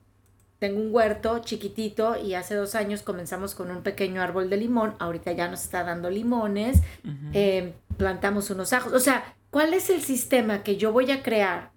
tengo 0.59 0.81
un 0.81 0.95
huerto 0.95 1.41
chiquitito 1.41 2.17
y 2.17 2.35
hace 2.35 2.55
dos 2.55 2.75
años 2.75 3.03
comenzamos 3.03 3.55
con 3.55 3.71
un 3.71 3.83
pequeño 3.83 4.23
árbol 4.23 4.49
de 4.49 4.57
limón, 4.57 4.95
ahorita 4.99 5.33
ya 5.33 5.49
nos 5.49 5.63
está 5.63 5.85
dando 5.85 6.09
limones, 6.09 6.83
eh, 7.33 7.75
plantamos 7.97 8.51
unos 8.51 8.73
ajos, 8.73 8.93
o 8.93 9.01
sea, 9.01 9.35
¿cuál 9.51 9.75
es 9.75 9.91
el 9.91 10.03
sistema 10.03 10.63
que 10.63 10.77
yo 10.77 10.93
voy 10.93 11.11
a 11.11 11.23
crear 11.23 11.71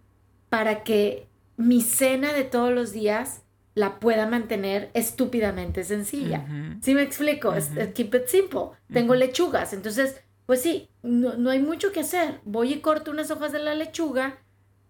para 0.49 0.83
que 0.83 1.28
mi 1.59 1.81
cena 1.81 2.31
de 2.31 2.45
todos 2.45 2.71
los 2.71 2.93
días 2.93 3.41
la 3.75 3.99
pueda 3.99 4.25
mantener 4.25 4.89
estúpidamente 4.93 5.83
sencilla. 5.83 6.45
¿Sí 6.81 6.95
me 6.95 7.01
explico? 7.01 7.53
keep 7.93 8.15
it 8.15 8.27
simple. 8.27 8.69
Tengo 8.91 9.13
lechugas, 9.13 9.73
entonces, 9.73 10.21
pues 10.45 10.61
sí, 10.61 10.89
no, 11.03 11.49
hay 11.49 11.59
mucho 11.59 11.91
que 11.91 11.99
hacer. 11.99 12.39
Voy 12.45 12.73
y 12.73 12.79
corto 12.79 13.11
unas 13.11 13.29
hojas 13.29 13.51
de 13.51 13.59
la 13.59 13.75
lechuga. 13.75 14.37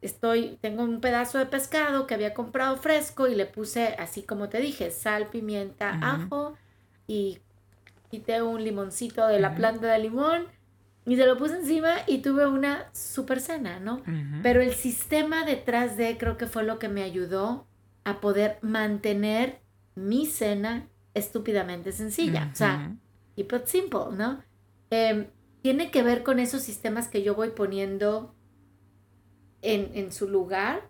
Estoy, 0.02 0.60
tengo 0.62 0.84
un 0.84 1.02
pedazo 1.02 1.40
de 1.40 1.48
pescado 1.48 2.06
que 2.06 2.14
había 2.14 2.36
comprado 2.36 2.78
fresco 2.78 3.28
y 3.28 3.34
le 3.34 3.48
puse, 3.48 3.96
así 3.98 4.22
como 4.22 4.48
te 4.48 4.60
dije, 4.60 4.92
sal, 4.92 5.28
pimienta, 5.28 6.00
ajo 6.02 6.56
y 7.08 7.40
quité 8.12 8.44
un 8.44 8.64
limoncito 8.64 9.28
de 9.28 9.40
la 9.40 9.56
planta 9.56 9.88
de 9.88 10.00
limón 10.00 10.46
y 11.10 11.16
se 11.16 11.26
lo 11.26 11.38
puse 11.38 11.56
encima 11.56 11.96
y 12.06 12.20
tuve 12.20 12.46
una 12.46 12.88
super 12.94 13.42
cena, 13.42 13.80
¿no? 13.80 14.04
Pero 14.44 14.62
el 14.62 14.76
sistema 14.76 15.44
detrás 15.44 15.98
de 15.98 16.20
creo 16.20 16.38
que 16.38 16.46
fue 16.46 16.64
lo 16.64 16.78
que 16.78 16.88
me 16.88 17.02
ayudó 17.02 17.66
a 18.04 18.22
poder 18.22 18.60
mantener 18.62 19.60
mi 19.96 20.28
cena 20.28 20.88
estúpidamente 21.16 21.94
sencilla. 21.94 22.52
O 22.54 22.56
sea, 22.56 22.96
keep 23.36 23.52
it 23.56 23.66
simple, 23.66 24.16
¿no? 24.16 24.44
Em, 24.92 25.26
tiene 25.64 25.90
que 25.90 26.04
ver 26.04 26.22
con 26.22 26.38
esos 26.38 26.62
sistemas 26.62 27.08
que 27.08 27.24
yo 27.24 27.34
voy 27.34 27.50
poniendo 27.50 28.36
en, 29.64 30.12
su 30.12 30.30
lugar 30.30 30.90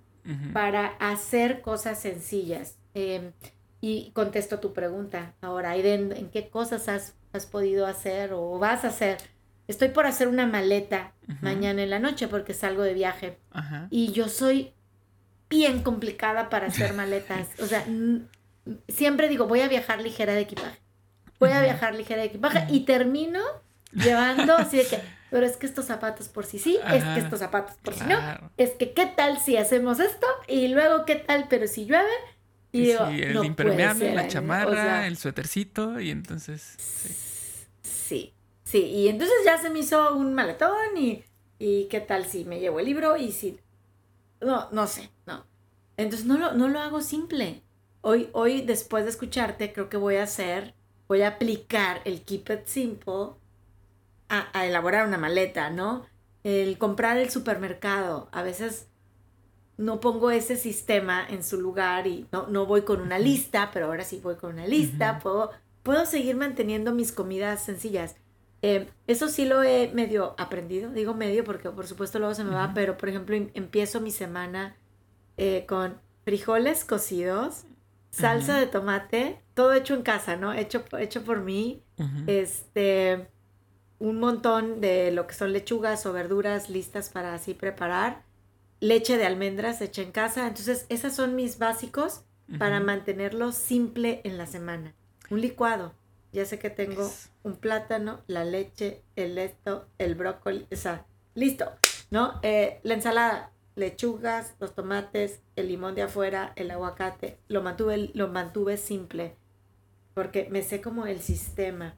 para 0.52 0.88
hacer 1.00 1.62
cosas 1.62 1.98
sencillas. 2.02 2.78
Em, 2.94 3.32
y 3.80 4.12
contesto 4.12 4.60
tu 4.60 4.74
pregunta 4.74 5.36
ahora, 5.40 5.70
Aiden, 5.70 6.12
¿en 6.12 6.30
qué 6.30 6.50
cosas 6.50 6.90
has, 6.90 7.16
has 7.32 7.46
podido 7.46 7.88
hacer 7.88 8.34
o 8.34 8.60
vas 8.60 8.84
a 8.84 8.90
hacer? 8.90 9.18
Estoy 9.70 9.90
por 9.90 10.08
hacer 10.08 10.28
una 10.28 10.48
maleta 10.48 11.14
mañana 11.42 11.84
en 11.84 11.92
la 11.92 12.00
noche 12.00 12.28
porque 12.28 12.54
salgo 12.54 12.82
de 12.82 12.94
viaje. 12.96 13.38
Y 13.90 14.12
yo 14.12 14.28
soy 14.28 14.74
bien 15.50 15.84
complicada 15.84 16.50
para 16.50 16.68
hacer 16.68 16.94
maletas. 16.94 17.48
O 17.62 17.66
sea, 17.66 17.86
siempre 18.88 19.30
digo, 19.30 19.48
voy 19.48 19.62
a 19.62 19.68
viajar 19.68 20.02
ligera 20.02 20.34
de 20.34 20.42
equipaje. 20.42 20.80
Voy 21.40 21.52
a 21.52 21.62
viajar 21.62 21.96
ligera 21.96 22.22
de 22.22 22.28
equipaje 22.28 22.66
y 22.70 22.82
termino 22.82 23.40
llevando 23.94 24.58
así 24.58 24.78
de 24.78 24.86
que 24.86 25.20
pero 25.30 25.46
es 25.46 25.58
que 25.58 25.68
estos 25.68 25.86
zapatos 25.86 26.28
por 26.28 26.44
si 26.46 26.58
sí, 26.58 26.80
es 26.92 27.04
que 27.04 27.20
estos 27.20 27.38
zapatos 27.40 27.76
por 27.84 27.94
si 27.94 28.04
no, 28.06 28.18
es 28.58 28.72
que 28.72 28.94
qué 28.94 29.06
tal 29.06 29.40
si 29.40 29.58
hacemos 29.58 30.00
esto 30.00 30.26
y 30.48 30.70
luego 30.70 31.06
qué 31.06 31.16
tal, 31.16 31.46
pero 31.48 31.68
si 31.68 31.86
llueve. 31.86 32.10
Y 32.72 32.90
el 32.90 33.46
impermeable, 33.46 34.16
la 34.16 34.28
chamarra, 34.28 35.06
el 35.06 35.18
suétercito 35.18 36.00
y 36.00 36.10
entonces... 36.10 36.76
Sí. 36.80 37.16
sí. 37.84 38.34
Y 38.78 39.08
entonces 39.08 39.38
ya 39.44 39.58
se 39.58 39.70
me 39.70 39.80
hizo 39.80 40.16
un 40.16 40.34
maletón 40.34 40.98
y, 40.98 41.24
y 41.58 41.86
qué 41.86 42.00
tal 42.00 42.26
si 42.26 42.46
me 42.46 42.60
llevo 42.60 42.80
el 42.80 42.86
libro 42.86 43.18
y 43.18 43.32
si... 43.32 43.60
No, 44.42 44.70
no 44.72 44.88
sé, 44.88 45.10
no. 45.26 45.46
Entonces 45.98 46.26
no 46.26 46.38
lo, 46.38 46.54
no 46.54 46.70
lo 46.70 46.80
hago 46.80 47.02
simple. 47.02 47.62
Hoy, 48.02 48.30
hoy, 48.32 48.62
después 48.62 49.04
de 49.04 49.10
escucharte, 49.10 49.74
creo 49.74 49.90
que 49.90 49.98
voy 49.98 50.16
a 50.16 50.24
hacer, 50.24 50.74
voy 51.10 51.24
a 51.24 51.30
aplicar 51.30 52.02
el 52.06 52.22
Keep 52.22 52.50
It 52.52 52.66
Simple 52.66 53.34
a, 54.30 54.66
elaborar 54.66 55.08
una 55.08 55.18
maleta, 55.18 55.70
¿no? 55.70 56.06
El 56.44 56.78
comprar 56.78 57.18
el 57.18 57.30
supermercado. 57.30 58.30
A 58.32 58.44
veces 58.44 58.88
no 59.78 60.00
pongo 60.00 60.32
ese 60.32 60.56
sistema 60.56 61.26
en 61.28 61.44
su 61.44 61.60
lugar 61.60 62.08
y 62.08 62.28
no, 62.32 62.48
no 62.48 62.66
voy 62.66 62.84
con 62.84 63.02
una 63.02 63.20
lista, 63.20 63.72
pero 63.74 63.88
ahora 63.88 64.06
sí 64.06 64.22
voy 64.24 64.36
con 64.36 64.54
una 64.54 64.68
lista. 64.68 65.20
puedo, 65.20 65.52
puedo 65.84 66.06
seguir 66.06 66.36
manteniendo 66.36 66.94
mis 66.94 67.12
comidas 67.12 67.64
sencillas. 67.64 68.16
Eh, 68.62 68.90
eso 69.08 69.30
sí 69.30 69.46
lo 69.46 69.64
he 69.64 69.90
medio 69.94 70.36
aprendido, 70.38 70.92
digo 70.92 71.14
medio 71.14 71.44
porque 71.44 71.70
por 71.70 71.88
supuesto 71.88 72.20
luego 72.20 72.36
se 72.36 72.44
me 72.44 72.54
va, 72.54 72.74
pero 72.74 72.98
por 72.98 73.08
ejemplo 73.08 73.36
em, 73.36 73.50
empiezo 73.54 74.02
mi 74.02 74.12
semana 74.12 74.76
eh, 75.38 75.66
con 75.68 75.98
frijoles 76.26 76.84
cocidos, 76.84 77.64
salsa 78.12 78.60
de 78.60 78.68
tomate, 78.68 79.42
todo 79.54 79.74
hecho 79.74 79.94
en 79.94 80.02
casa, 80.02 80.36
¿no? 80.36 80.54
Hecho, 80.54 80.84
hecho 81.00 81.24
por 81.24 81.42
mí. 81.42 81.82
Este, 82.28 83.28
un 84.00 84.20
montón 84.20 84.80
de 84.80 85.12
lo 85.12 85.28
que 85.28 85.34
son 85.34 85.52
lechugas 85.54 86.06
o 86.06 86.14
verduras 86.14 86.70
listas 86.70 87.10
para 87.10 87.34
así 87.34 87.54
preparar. 87.54 88.24
Leche 88.80 89.18
de 89.18 89.26
almendras 89.26 89.82
hecha 89.82 90.02
en 90.02 90.12
casa. 90.12 90.48
Entonces, 90.48 90.86
esos 90.90 91.14
son 91.14 91.36
mis 91.36 91.58
básicos 91.58 92.24
para 92.58 92.80
mantenerlo 92.80 93.52
simple 93.52 94.22
en 94.24 94.38
la 94.38 94.48
semana. 94.48 94.96
Un 95.30 95.42
licuado. 95.42 95.94
Ya 96.32 96.46
sé 96.46 96.60
que 96.60 96.70
tengo 96.70 97.12
un 97.44 97.56
plátano, 97.56 98.22
la 98.28 98.44
leche, 98.44 99.04
el 99.16 99.38
esto, 99.38 99.88
el 99.98 100.16
brócoli, 100.16 100.68
o 100.72 100.76
sea, 100.76 101.06
listo, 101.34 101.72
¿no? 102.12 102.40
Eh, 102.44 102.80
la 102.84 102.94
ensalada, 102.94 103.52
lechugas, 103.76 104.56
los 104.60 104.76
tomates, 104.76 105.42
el 105.56 105.70
limón 105.70 105.96
de 105.96 106.04
afuera, 106.04 106.54
el 106.56 106.70
aguacate, 106.70 107.40
lo 107.48 107.64
mantuve, 107.64 108.12
lo 108.14 108.28
mantuve 108.28 108.78
simple, 108.78 109.36
porque 110.14 110.48
me 110.52 110.62
sé 110.62 110.82
como 110.82 111.08
el 111.08 111.20
sistema. 111.22 111.96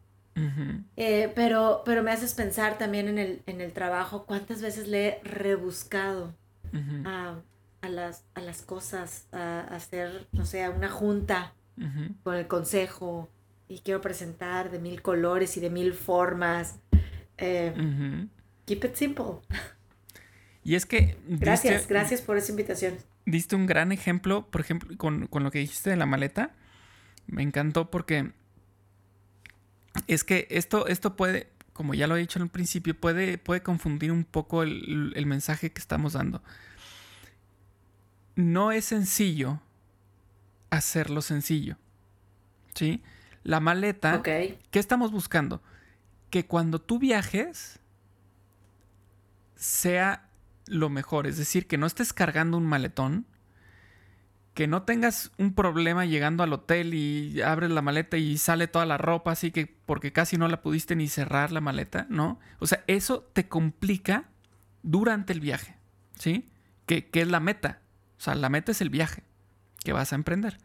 Eh, 0.96 1.32
pero, 1.36 1.82
pero 1.86 2.04
me 2.04 2.12
haces 2.12 2.34
pensar 2.34 2.78
también 2.78 3.10
en 3.10 3.18
el, 3.18 3.44
en 3.48 3.60
el 3.60 3.74
trabajo, 3.74 4.26
cuántas 4.26 4.62
veces 4.62 4.88
le 4.88 5.08
he 5.08 5.24
rebuscado 5.24 6.34
a, 7.06 7.42
las, 7.90 8.24
a 8.34 8.42
las 8.42 8.62
cosas, 8.62 9.28
a, 9.34 9.60
hacer, 9.60 10.28
no 10.32 10.46
sé, 10.46 10.68
una 10.70 10.90
junta 10.90 11.54
con 12.24 12.36
el 12.36 12.48
consejo 12.48 13.30
y 13.72 13.80
quiero 13.80 14.02
presentar 14.02 14.70
de 14.70 14.80
mil 14.80 15.02
colores 15.02 15.56
y 15.56 15.62
de 15.62 15.70
mil 15.70 15.94
formas. 15.94 16.80
Eh, 17.38 18.28
keep 18.66 18.84
it 18.84 18.96
simple. 18.96 19.40
Y 20.64 20.76
es 20.76 20.86
que... 20.86 21.18
Gracias, 21.26 21.88
gracias 21.88 22.22
por 22.22 22.38
esa 22.38 22.52
invitación. 22.52 22.96
Diste 23.26 23.56
un 23.56 23.66
gran 23.66 23.92
ejemplo, 23.92 24.46
por 24.52 24.62
ejemplo, 24.62 24.96
con, 24.98 25.26
con 25.28 25.44
lo 25.44 25.52
que 25.52 25.60
dijiste 25.60 25.90
de 25.90 25.96
la 25.96 26.06
maleta. 26.06 26.52
Me 27.28 27.44
encantó 27.44 27.90
porque 27.90 28.34
es 30.08 30.26
que 30.26 30.48
esto, 30.52 30.88
esto 30.88 31.16
puede, 31.16 31.50
como 31.74 31.94
ya 31.94 32.08
lo 32.08 32.18
he 32.18 32.20
dicho 32.20 32.40
en 32.40 32.44
el 32.44 32.50
principio, 32.50 32.94
puede, 32.94 33.38
puede 33.38 33.64
confundir 33.64 34.12
un 34.12 34.26
poco 34.26 34.64
el, 34.64 35.26
mensaje 35.26 35.72
que 35.72 35.80
estamos 35.80 36.14
dando. 36.14 36.44
No 38.36 38.72
es 38.74 38.86
sencillo 38.86 39.62
hacerlo 40.70 41.22
sencillo. 41.22 41.78
¿Sí? 42.76 43.02
La 43.44 43.60
maleta, 43.60 44.22
¿qué 44.22 44.60
estamos 44.74 45.12
buscando? 45.12 45.62
Que 46.30 46.46
cuando 46.46 46.80
tú 46.80 47.00
viajes 47.00 47.80
sea 49.56 50.30
lo 50.68 50.90
mejor, 50.90 51.28
es 51.28 51.38
decir, 51.38 51.68
que 51.68 51.78
no 51.78 51.86
estés 51.86 52.14
cargando 52.14 52.58
un 52.58 52.66
maletón, 52.66 53.26
que 54.54 54.68
no 54.68 54.84
tengas 54.84 55.32
un 55.38 55.54
problema 55.54 56.06
llegando 56.06 56.44
al 56.44 56.54
hotel 56.54 56.94
y 56.94 57.42
abres 57.42 57.72
la 57.72 57.82
maleta 57.82 58.18
y 58.18 58.38
sale 58.38 58.68
toda 58.68 58.86
la 58.86 58.98
ropa, 58.98 59.32
así 59.32 59.52
que 59.52 59.68
porque 59.86 60.12
casi 60.12 60.38
no 60.38 60.48
la 60.48 60.62
pudiste 60.62 60.96
ni 60.96 61.08
cerrar 61.08 61.52
la 61.52 61.62
maleta, 61.62 62.06
¿no? 62.10 62.40
O 62.60 62.68
sea, 62.68 62.84
eso 62.88 63.22
te 63.34 63.48
complica 63.48 64.26
durante 64.84 65.34
el 65.34 65.40
viaje, 65.40 65.78
¿sí? 66.16 66.50
¿Qué 66.86 67.10
es 67.14 67.28
la 67.28 67.40
meta. 67.40 67.82
O 68.18 68.22
sea, 68.22 68.36
la 68.36 68.50
meta 68.50 68.72
es 68.72 68.82
el 68.82 68.90
viaje 68.90 69.24
que 69.84 69.94
vas 69.94 70.12
a 70.12 70.16
emprender. 70.16 70.58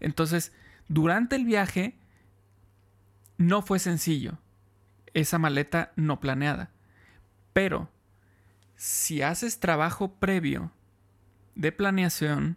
Entonces, 0.00 0.52
durante 0.88 1.36
el 1.36 1.44
viaje 1.44 1.96
no 3.38 3.62
fue 3.62 3.78
sencillo 3.78 4.38
esa 5.14 5.38
maleta 5.38 5.92
no 5.96 6.20
planeada. 6.20 6.70
Pero 7.52 7.88
si 8.76 9.22
haces 9.22 9.58
trabajo 9.58 10.14
previo 10.14 10.70
de 11.54 11.72
planeación, 11.72 12.56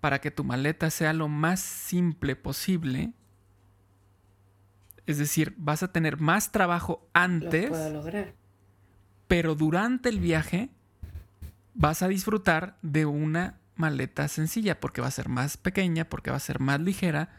para 0.00 0.20
que 0.20 0.30
tu 0.30 0.44
maleta 0.44 0.90
sea 0.90 1.12
lo 1.12 1.28
más 1.28 1.60
simple 1.60 2.36
posible. 2.36 3.12
Es 5.06 5.18
decir, 5.18 5.54
vas 5.56 5.82
a 5.82 5.92
tener 5.92 6.18
más 6.18 6.52
trabajo 6.52 7.08
antes. 7.12 7.70
lograr. 7.92 8.34
Pero 9.26 9.54
durante 9.54 10.08
el 10.08 10.20
viaje 10.20 10.70
vas 11.74 12.02
a 12.02 12.08
disfrutar 12.08 12.78
de 12.82 13.06
una 13.06 13.58
maleta 13.76 14.28
sencilla 14.28 14.80
porque 14.80 15.00
va 15.00 15.08
a 15.08 15.12
ser 15.12 15.28
más 15.28 15.56
pequeña, 15.56 16.08
porque 16.08 16.30
va 16.30 16.36
a 16.36 16.40
ser 16.40 16.60
más 16.60 16.80
ligera, 16.80 17.30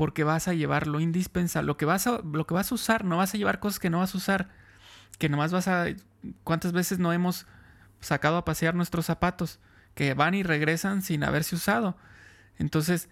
porque 0.00 0.24
vas 0.24 0.48
a 0.48 0.54
llevar 0.54 0.86
lo 0.86 0.98
indispensable, 0.98 1.66
lo 1.66 1.76
que 1.76 1.84
vas 1.84 2.06
a, 2.06 2.22
lo 2.22 2.46
que 2.46 2.54
vas 2.54 2.72
a 2.72 2.74
usar, 2.74 3.04
no 3.04 3.18
vas 3.18 3.34
a 3.34 3.36
llevar 3.36 3.60
cosas 3.60 3.78
que 3.78 3.90
no 3.90 3.98
vas 3.98 4.14
a 4.14 4.16
usar, 4.16 4.48
que 5.18 5.28
nomás 5.28 5.52
vas 5.52 5.68
a... 5.68 5.88
¿Cuántas 6.42 6.72
veces 6.72 6.98
no 6.98 7.12
hemos 7.12 7.44
sacado 8.00 8.38
a 8.38 8.46
pasear 8.46 8.74
nuestros 8.74 9.04
zapatos? 9.04 9.60
que 9.94 10.14
van 10.14 10.32
y 10.32 10.42
regresan 10.42 11.02
sin 11.02 11.22
haberse 11.22 11.54
usado. 11.54 11.98
Entonces, 12.58 13.10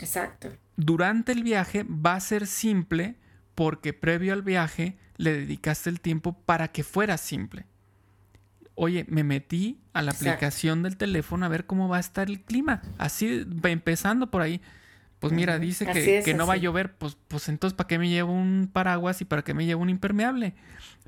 Exacto. 0.00 0.52
Durante 0.76 1.32
el 1.32 1.42
viaje 1.42 1.84
va 1.84 2.16
a 2.16 2.20
ser 2.20 2.46
simple 2.46 3.16
porque 3.54 3.94
previo 3.94 4.34
al 4.34 4.42
viaje 4.42 4.98
le 5.16 5.32
dedicaste 5.32 5.88
el 5.88 6.02
tiempo 6.02 6.36
para 6.44 6.68
que 6.68 6.84
fuera 6.84 7.16
simple. 7.16 7.64
Oye, 8.74 9.06
me 9.08 9.24
metí 9.24 9.80
a 9.94 10.02
la 10.02 10.10
aplicación 10.10 10.82
del 10.82 10.98
teléfono 10.98 11.46
a 11.46 11.48
ver 11.48 11.64
cómo 11.64 11.88
va 11.88 11.96
a 11.96 12.00
estar 12.00 12.28
el 12.28 12.42
clima. 12.42 12.82
Así, 12.98 13.46
empezando 13.62 14.30
por 14.30 14.42
ahí. 14.42 14.60
Pues 15.24 15.32
mira, 15.32 15.58
dice 15.58 15.86
que, 15.86 16.34
no 16.34 16.46
va 16.46 16.54
a 16.54 16.58
llover. 16.58 16.94
Pues, 16.94 17.16
pues 17.28 17.48
entonces, 17.48 17.74
¿para 17.74 17.88
qué 17.88 17.98
me 17.98 18.08
llevo 18.08 18.32
un 18.32 18.68
paraguas 18.72 19.20
y 19.20 19.24
para 19.24 19.42
qué 19.42 19.54
me 19.54 19.64
llevo 19.64 19.82
un 19.82 19.88
impermeable? 19.88 20.54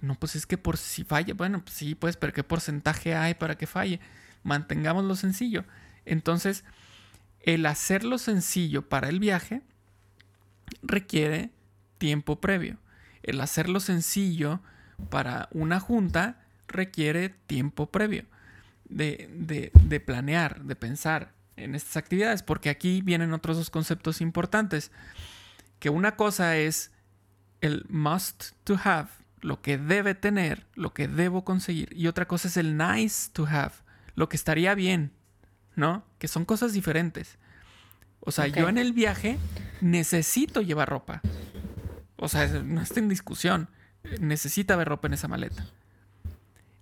No, 0.00 0.14
pues 0.14 0.36
es 0.36 0.46
que 0.46 0.56
por 0.56 0.78
si 0.78 1.04
falla. 1.04 1.34
Bueno, 1.34 1.62
pues 1.62 1.76
sí, 1.76 1.94
pues, 1.94 2.16
pero 2.16 2.32
¿qué 2.32 2.42
porcentaje 2.42 3.14
hay 3.14 3.34
para 3.34 3.56
que 3.56 3.66
falle? 3.66 4.00
mantengámoslo 4.46 5.16
sencillo. 5.16 5.64
Entonces, 6.06 6.64
el 7.40 7.66
hacerlo 7.66 8.16
sencillo 8.16 8.88
para 8.88 9.08
el 9.08 9.20
viaje 9.20 9.60
requiere 10.82 11.50
tiempo 11.98 12.40
previo. 12.40 12.78
El 13.22 13.40
hacerlo 13.40 13.80
sencillo 13.80 14.60
para 15.10 15.48
una 15.50 15.80
junta 15.80 16.46
requiere 16.68 17.28
tiempo 17.28 17.90
previo 17.90 18.24
de, 18.88 19.28
de, 19.32 20.00
planear, 20.00 20.62
de 20.62 20.76
pensar 20.76 21.32
en 21.56 21.74
estas 21.74 21.96
actividades, 21.96 22.42
porque 22.42 22.70
aquí 22.70 23.00
vienen 23.02 23.32
otros 23.32 23.56
dos 23.56 23.70
conceptos 23.70 24.20
importantes, 24.20 24.90
que 25.78 25.90
una 25.90 26.16
cosa 26.16 26.56
es 26.56 26.92
el 27.60 27.84
must 27.88 28.52
to 28.64 28.78
have, 28.82 29.08
lo 29.40 29.62
que 29.62 29.78
debe 29.78 30.14
tener, 30.14 30.66
lo 30.74 30.92
que 30.92 31.08
debo 31.08 31.44
conseguir, 31.44 31.88
y 31.96 32.06
otra 32.06 32.26
cosa 32.26 32.48
es 32.48 32.56
el 32.56 32.76
nice 32.76 33.30
to 33.32 33.46
have, 33.46 33.72
lo 34.14 34.28
que 34.28 34.36
estaría 34.36 34.74
bien, 34.74 35.12
¿no? 35.74 36.04
Que 36.18 36.28
son 36.28 36.44
cosas 36.44 36.72
diferentes. 36.72 37.38
O 38.20 38.32
sea, 38.32 38.48
yo 38.48 38.68
en 38.68 38.78
el 38.78 38.92
viaje 38.92 39.38
necesito 39.80 40.60
llevar 40.60 40.88
ropa. 40.88 41.20
O 42.16 42.28
sea, 42.28 42.48
no 42.48 42.80
está 42.80 42.98
en 42.98 43.08
discusión. 43.08 43.68
Necesita 44.20 44.74
haber 44.74 44.88
ropa 44.88 45.06
en 45.06 45.14
esa 45.14 45.28
maleta. 45.28 45.66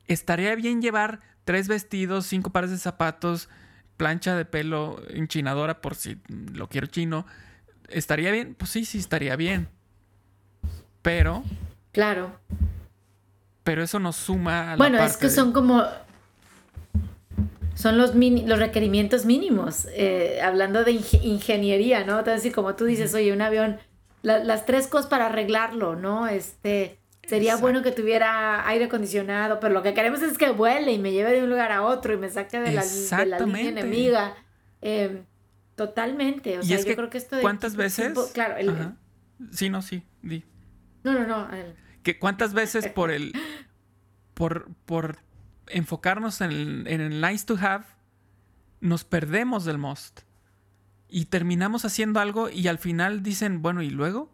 Estaría 0.07 0.55
bien 0.55 0.81
llevar 0.81 1.21
tres 1.45 1.69
vestidos, 1.69 2.27
cinco 2.27 2.51
pares 2.51 2.71
de 2.71 2.79
zapatos, 2.79 3.49
plancha 3.97 4.37
de 4.37 4.45
pelo 4.45 5.01
enchinadora 5.09 5.81
por 5.81 5.95
si 5.95 6.19
lo 6.29 6.69
quiero 6.69 6.87
chino. 6.87 7.27
¿Estaría 7.89 8.31
bien? 8.31 8.55
Pues 8.55 8.71
sí, 8.71 8.85
sí, 8.85 8.99
estaría 8.99 9.37
bien. 9.37 9.69
Pero. 11.03 11.45
Claro. 11.93 12.39
Pero 13.63 13.83
eso 13.83 13.99
nos 13.99 14.17
suma 14.17 14.73
a 14.73 14.77
Bueno, 14.77 15.03
es 15.03 15.17
que 15.17 15.31
son 15.31 15.53
como 15.53 15.85
son 17.75 17.99
los, 17.99 18.15
los 18.15 18.59
requerimientos 18.59 19.27
mínimos, 19.27 19.89
eh, 19.93 20.41
hablando 20.43 20.85
de 20.85 20.93
ingeniería, 20.93 22.05
¿no? 22.05 22.21
Entonces, 22.21 22.55
como 22.55 22.77
tú 22.77 22.85
dices, 22.85 23.13
oye, 23.15 23.33
un 23.33 23.43
avión, 23.43 23.79
las 24.23 24.65
tres 24.65 24.87
cosas 24.87 25.07
para 25.07 25.27
arreglarlo, 25.27 25.97
¿no? 25.97 26.29
Este, 26.29 26.99
Sería 27.27 27.57
bueno 27.57 27.83
que 27.83 27.93
tuviera 27.93 28.67
aire 28.69 28.87
acondicionado, 28.87 29.61
pero 29.61 29.73
lo 29.73 29.83
que 29.83 29.95
queremos 29.95 30.23
es 30.23 30.37
que 30.37 30.51
vuele 30.51 30.93
y 30.93 30.99
me 30.99 31.13
lleve 31.13 31.33
de 31.33 31.43
un 31.43 31.51
lugar 31.51 31.73
a 31.73 31.83
otro 31.83 32.13
y 32.13 32.17
me 32.17 32.29
saque 32.29 32.61
de 32.61 32.73
la, 32.73 32.85
de 32.85 33.27
la 33.27 33.39
línea 33.39 33.69
enemiga. 33.69 34.35
Em, 34.81 35.25
totalmente. 35.75 36.59
O 36.59 36.63
sea, 36.63 36.79
yo 36.79 36.95
creo 36.95 37.11
que 37.11 37.19
esto 37.19 37.37
de. 37.37 37.43
¿Cuántas 37.43 37.77
veces? 37.77 38.13
claro, 38.33 38.57
el, 38.57 38.95
Sí, 39.53 39.71
no, 39.71 39.83
sí, 39.83 40.03
di. 40.23 40.45
No, 41.03 41.13
no, 41.13 41.27
no. 41.27 41.49
Que 42.03 42.19
¿Cuántas 42.19 42.53
veces 42.53 42.89
por 42.89 43.11
el. 43.11 43.33
por, 44.35 44.69
por 44.85 45.19
enfocarnos 45.69 46.41
en 46.41 46.51
el, 46.51 46.87
en 46.87 47.01
el 47.01 47.21
nice 47.21 47.47
to 47.47 47.57
have, 47.61 47.85
nos 48.81 49.05
perdemos 49.05 49.65
del 49.65 49.79
must? 49.79 50.21
Y 51.09 51.27
terminamos 51.27 51.85
haciendo 51.85 52.21
algo 52.21 52.51
y 52.51 52.67
al 52.69 52.79
final 52.79 53.23
dicen, 53.23 53.63
bueno, 53.63 53.83
¿y 53.83 53.91
luego? 53.91 54.33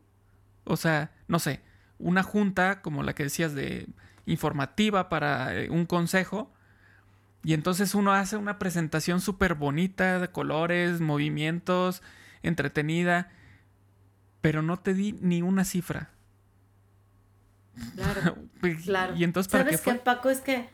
O 0.65 0.77
sea, 0.77 1.13
no 1.29 1.39
sé 1.39 1.61
una 2.01 2.23
junta 2.23 2.83
como 2.83 3.03
la 3.03 3.15
que 3.15 3.25
decías 3.25 3.55
de 3.55 3.87
informativa 4.27 5.09
para 5.09 5.55
eh, 5.55 5.71
un 5.71 5.87
consejo. 5.87 6.51
Y 7.43 7.55
entonces 7.55 7.95
uno 7.95 8.13
hace 8.13 8.37
una 8.37 8.59
presentación 8.59 9.21
súper 9.21 9.55
bonita 9.55 10.19
de 10.19 10.29
colores, 10.29 11.01
movimientos, 11.01 12.03
entretenida, 12.43 13.31
pero 14.41 14.63
no 14.63 14.79
te 14.79 14.95
di 14.95 15.13
ni 15.21 15.43
una 15.43 15.65
cifra. 15.65 16.11
Claro, 17.95 18.37
pues, 18.61 18.85
claro. 18.85 19.17
Y 19.17 19.25
entonces, 19.25 19.51
¿para 19.51 19.65
¿Sabes 19.65 19.81
qué, 19.81 19.95
Paco? 19.95 20.29
Es 20.29 20.41
que 20.41 20.69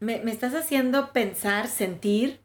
me, 0.00 0.22
estás 0.30 0.54
haciendo 0.54 1.12
pensar, 1.12 1.66
sentir 1.66 2.40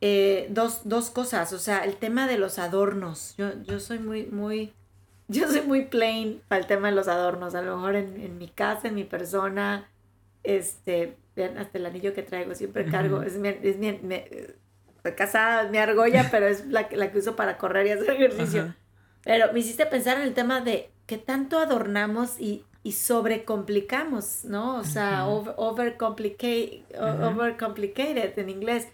eh, 0.00 0.46
dos, 0.50 0.82
dos, 0.84 1.10
cosas. 1.10 1.52
O 1.52 1.58
sea, 1.58 1.84
el 1.84 1.96
tema 1.96 2.26
de 2.26 2.38
los 2.38 2.58
adornos. 2.58 3.34
Yo, 3.36 3.62
yo 3.64 3.80
soy 3.80 3.98
muy, 3.98 4.26
muy 4.26 4.72
yo 5.30 5.48
soy 5.48 5.62
muy 5.62 5.84
plain 5.84 6.42
para 6.48 6.60
el 6.60 6.66
tema 6.66 6.88
de 6.88 6.94
los 6.94 7.06
adornos. 7.06 7.54
A 7.54 7.62
lo 7.62 7.76
mejor 7.76 7.94
en, 7.94 8.36
mi 8.36 8.48
casa, 8.48 8.88
en 8.88 8.96
mi 8.96 9.04
persona, 9.04 9.88
este, 10.42 11.16
vean 11.36 11.56
hasta 11.56 11.78
el 11.78 11.86
anillo 11.86 12.12
que 12.14 12.22
traigo, 12.22 12.54
siempre 12.54 12.84
cargo. 12.84 13.22
Es 13.22 13.38
mi, 13.38 13.48
es 13.48 13.78
mi, 13.78 13.88
estoy 13.88 15.12
casada, 15.16 15.70
mi 15.70 15.78
argolla, 15.78 16.28
pero 16.32 16.48
es 16.48 16.66
la, 16.66 16.88
la, 16.90 17.12
que 17.12 17.18
uso 17.18 17.36
para 17.36 17.58
correr 17.58 17.86
y 17.86 17.90
hacer 17.90 18.10
ejercicio. 18.10 18.74
Pero 19.22 19.52
me 19.52 19.60
hiciste 19.60 19.86
pensar 19.86 20.16
en 20.16 20.24
el 20.24 20.34
tema 20.34 20.62
de 20.62 20.90
que 21.06 21.16
tanto 21.16 21.60
adornamos 21.60 22.40
y, 22.40 22.64
y 22.82 22.92
sobrecomplicamos, 22.92 24.44
¿no? 24.44 24.78
O 24.78 24.84
sea, 24.84 25.28
over, 25.28 25.54
overcomplicate, 25.56 26.84
overcomplicated 26.98 28.36
en 28.36 28.48
inglés. 28.48 28.88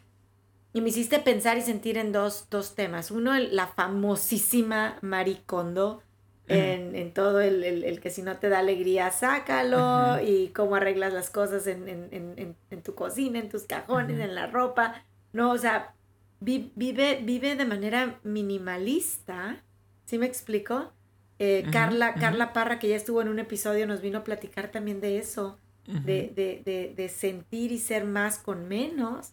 Y 0.75 0.83
me 0.83 0.91
hiciste 0.91 1.19
pensar 1.19 1.57
y 1.57 1.63
sentir 1.63 1.97
en 1.97 2.13
dos, 2.13 2.49
dos 2.51 2.75
temas. 2.75 3.11
Uno, 3.11 3.39
la 3.39 3.69
famosísima 3.69 4.99
Maricondo, 5.01 6.03
en, 6.49 7.13
todo 7.13 7.41
el, 7.41 8.01
que 8.01 8.11
si 8.11 8.23
no 8.23 8.37
te 8.37 8.49
da 8.49 8.61
alegría, 8.61 9.11
sácalo 9.11 10.21
y 10.23 10.49
cómo 10.49 10.77
arreglas 10.77 11.13
las 11.13 11.31
cosas 11.31 11.67
en, 11.67 12.57
tu 12.83 12.95
cocina, 12.95 13.39
en 13.39 13.49
tus 13.49 13.65
cajones, 13.65 14.21
en 14.21 14.35
la 14.35 14.47
ropa, 14.47 15.03
¿no? 15.33 15.51
O 15.53 15.59
sea, 15.59 15.95
vive, 16.41 17.21
vive 17.23 17.57
de 17.57 17.65
manera 17.65 18.19
minimalista, 18.23 19.63
¿sí 20.05 20.19
me 20.19 20.27
explico? 20.27 20.93
Eh, 21.39 21.67
Carla, 21.71 22.15
Carla 22.15 22.53
Parra, 22.53 22.79
que 22.79 22.89
ya 22.89 22.97
estuvo 22.97 23.21
en 23.21 23.29
un 23.29 23.39
episodio, 23.39 23.87
nos 23.87 24.01
vino 24.01 24.19
a 24.19 24.25
platicar 24.25 24.71
también 24.71 25.01
de 25.01 25.19
eso, 25.19 25.59
de, 25.87 27.13
sentir 27.15 27.73
y 27.73 27.79
ser 27.79 28.05
más 28.05 28.39
con 28.39 28.69
menos, 28.69 29.33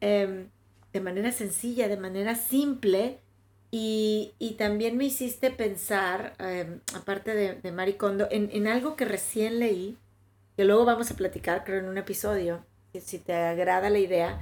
em, 0.00 0.48
de 0.92 1.00
manera 1.00 1.32
sencilla, 1.32 1.88
de 1.88 1.96
manera 1.96 2.34
simple, 2.34 3.20
y, 3.76 4.54
también 4.56 4.96
me 4.96 5.04
hiciste 5.04 5.50
pensar, 5.50 6.34
em, 6.38 6.78
aparte 6.94 7.34
de, 7.34 7.54
de 7.56 7.72
Maricondo, 7.72 8.28
en, 8.30 8.48
en, 8.52 8.68
algo 8.68 8.94
que 8.94 9.04
recién 9.04 9.58
leí, 9.58 9.98
que 10.56 10.64
luego 10.64 10.84
vamos 10.84 11.10
a 11.10 11.16
platicar, 11.16 11.64
creo, 11.64 11.80
en 11.80 11.88
un 11.88 11.98
episodio, 11.98 12.64
si, 13.00 13.18
te 13.18 13.34
agrada 13.34 13.90
la 13.90 13.98
idea, 13.98 14.38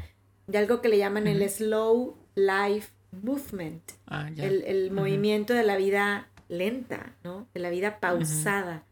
de 0.47 0.59
algo 0.59 0.83
que 0.83 0.90
le 0.90 0.99
llaman 0.99 1.27
el 1.29 1.49
Slow 1.49 2.14
Life 2.35 2.90
Movement, 3.11 3.83
ah, 4.07 4.29
el, 4.37 4.90
movimiento 4.90 5.55
de 5.55 5.62
la 5.62 5.79
vida 5.79 6.29
lenta, 6.51 7.16
¿no? 7.25 7.49
De 7.55 7.61
la 7.61 7.71
vida 7.71 8.01
pausada. 8.01 8.85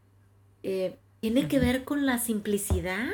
Eh, 0.63 0.97
tiene 1.19 1.47
que 1.49 1.59
ver 1.59 1.83
con 1.83 2.07
la 2.07 2.17
simplicidad. 2.17 3.09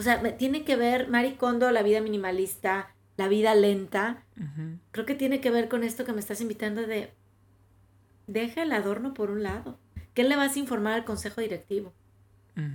O 0.00 0.02
sea, 0.02 0.36
tiene 0.36 0.64
que 0.64 0.74
ver, 0.74 1.06
Maricondo, 1.06 1.70
la 1.70 1.84
vida 1.84 2.00
minimalista, 2.00 2.91
la 3.16 3.28
vida 3.28 3.54
lenta, 3.54 4.24
creo 4.90 5.06
que 5.06 5.14
tiene 5.14 5.40
que 5.40 5.50
ver 5.50 5.68
con 5.68 5.84
esto 5.84 6.04
que 6.04 6.12
me 6.12 6.20
estás 6.20 6.40
invitando 6.40 6.86
de 6.86 7.10
deja 8.26 8.62
el 8.62 8.72
adorno 8.72 9.14
por 9.14 9.30
un 9.30 9.42
lado. 9.42 9.78
¿Qué 10.14 10.24
le 10.24 10.36
vas 10.36 10.56
a 10.56 10.58
informar 10.58 10.94
al 10.94 11.04
consejo 11.04 11.40
directivo? 11.40 11.92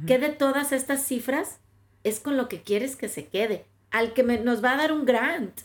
¿Qué 0.08 0.18
de 0.18 0.30
todas 0.30 0.72
estas 0.72 1.06
cifras 1.06 1.60
es 2.04 2.20
con 2.20 2.36
lo 2.36 2.48
que 2.48 2.62
quieres 2.62 2.96
que 2.96 3.10
se 3.10 3.28
quede? 3.28 3.66
Al 3.92 4.14
que 4.14 4.24
nos 4.24 4.64
va 4.64 4.74
a 4.74 4.78
dar 4.78 4.92
un 4.92 5.06
grant. 5.06 5.62